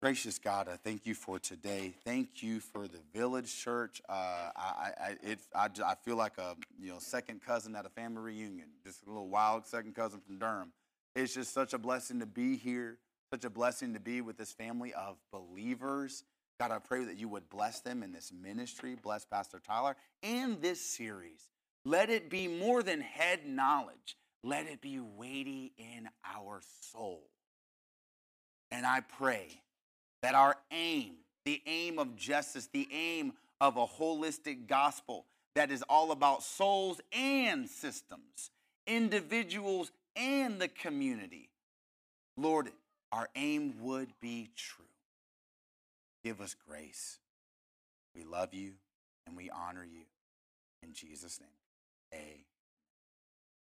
Gracious 0.00 0.38
God, 0.38 0.66
I 0.68 0.76
thank 0.76 1.06
you 1.06 1.14
for 1.14 1.38
today. 1.38 1.94
Thank 2.04 2.42
you 2.42 2.58
for 2.58 2.88
the 2.88 2.98
Village 3.14 3.56
Church. 3.56 4.02
Uh, 4.08 4.50
I, 4.56 4.90
I, 5.00 5.16
it, 5.22 5.38
I, 5.54 5.68
I 5.84 5.94
feel 5.94 6.16
like 6.16 6.38
a 6.38 6.56
you 6.80 6.90
know 6.90 6.98
second 6.98 7.40
cousin 7.46 7.76
at 7.76 7.86
a 7.86 7.88
family 7.88 8.20
reunion, 8.20 8.66
just 8.84 9.04
a 9.06 9.08
little 9.08 9.28
wild 9.28 9.64
second 9.64 9.94
cousin 9.94 10.20
from 10.26 10.38
Durham. 10.38 10.72
It's 11.14 11.34
just 11.34 11.52
such 11.52 11.72
a 11.72 11.78
blessing 11.78 12.18
to 12.18 12.26
be 12.26 12.56
here. 12.56 12.98
Such 13.32 13.44
a 13.44 13.50
blessing 13.50 13.94
to 13.94 14.00
be 14.00 14.20
with 14.20 14.36
this 14.36 14.52
family 14.52 14.92
of 14.92 15.18
believers. 15.32 16.24
God, 16.62 16.70
I 16.70 16.78
pray 16.78 17.06
that 17.06 17.18
you 17.18 17.28
would 17.28 17.50
bless 17.50 17.80
them 17.80 18.04
in 18.04 18.12
this 18.12 18.32
ministry, 18.32 18.94
bless 18.94 19.24
Pastor 19.24 19.58
Tyler 19.58 19.96
and 20.22 20.62
this 20.62 20.80
series. 20.80 21.48
Let 21.84 22.08
it 22.08 22.30
be 22.30 22.46
more 22.46 22.84
than 22.84 23.00
head 23.00 23.44
knowledge, 23.44 24.16
let 24.44 24.68
it 24.68 24.80
be 24.80 25.00
weighty 25.00 25.72
in 25.76 26.08
our 26.24 26.60
soul. 26.92 27.24
And 28.70 28.86
I 28.86 29.00
pray 29.00 29.48
that 30.22 30.36
our 30.36 30.56
aim, 30.70 31.14
the 31.44 31.60
aim 31.66 31.98
of 31.98 32.14
justice, 32.14 32.68
the 32.72 32.86
aim 32.92 33.32
of 33.60 33.76
a 33.76 33.84
holistic 33.84 34.68
gospel 34.68 35.26
that 35.56 35.72
is 35.72 35.82
all 35.88 36.12
about 36.12 36.44
souls 36.44 37.00
and 37.12 37.68
systems, 37.68 38.52
individuals 38.86 39.90
and 40.14 40.60
the 40.60 40.68
community, 40.68 41.50
Lord, 42.36 42.70
our 43.10 43.28
aim 43.34 43.74
would 43.80 44.12
be 44.20 44.50
true. 44.54 44.84
Give 46.24 46.40
us 46.40 46.54
grace. 46.68 47.18
We 48.14 48.24
love 48.24 48.54
you 48.54 48.72
and 49.26 49.36
we 49.36 49.50
honor 49.50 49.84
you. 49.84 50.02
In 50.82 50.92
Jesus' 50.92 51.40
name, 51.40 51.48
amen. 52.14 52.44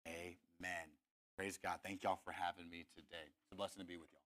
Amen. 0.07 0.89
Praise 1.37 1.59
God. 1.63 1.79
Thank 1.85 2.03
y'all 2.03 2.21
for 2.25 2.33
having 2.33 2.71
me 2.71 2.85
today. 2.95 3.27
It's 3.27 3.53
a 3.53 3.57
blessing 3.57 3.81
to 3.81 3.87
be 3.87 3.97
with 3.97 4.11
y'all. 4.13 4.20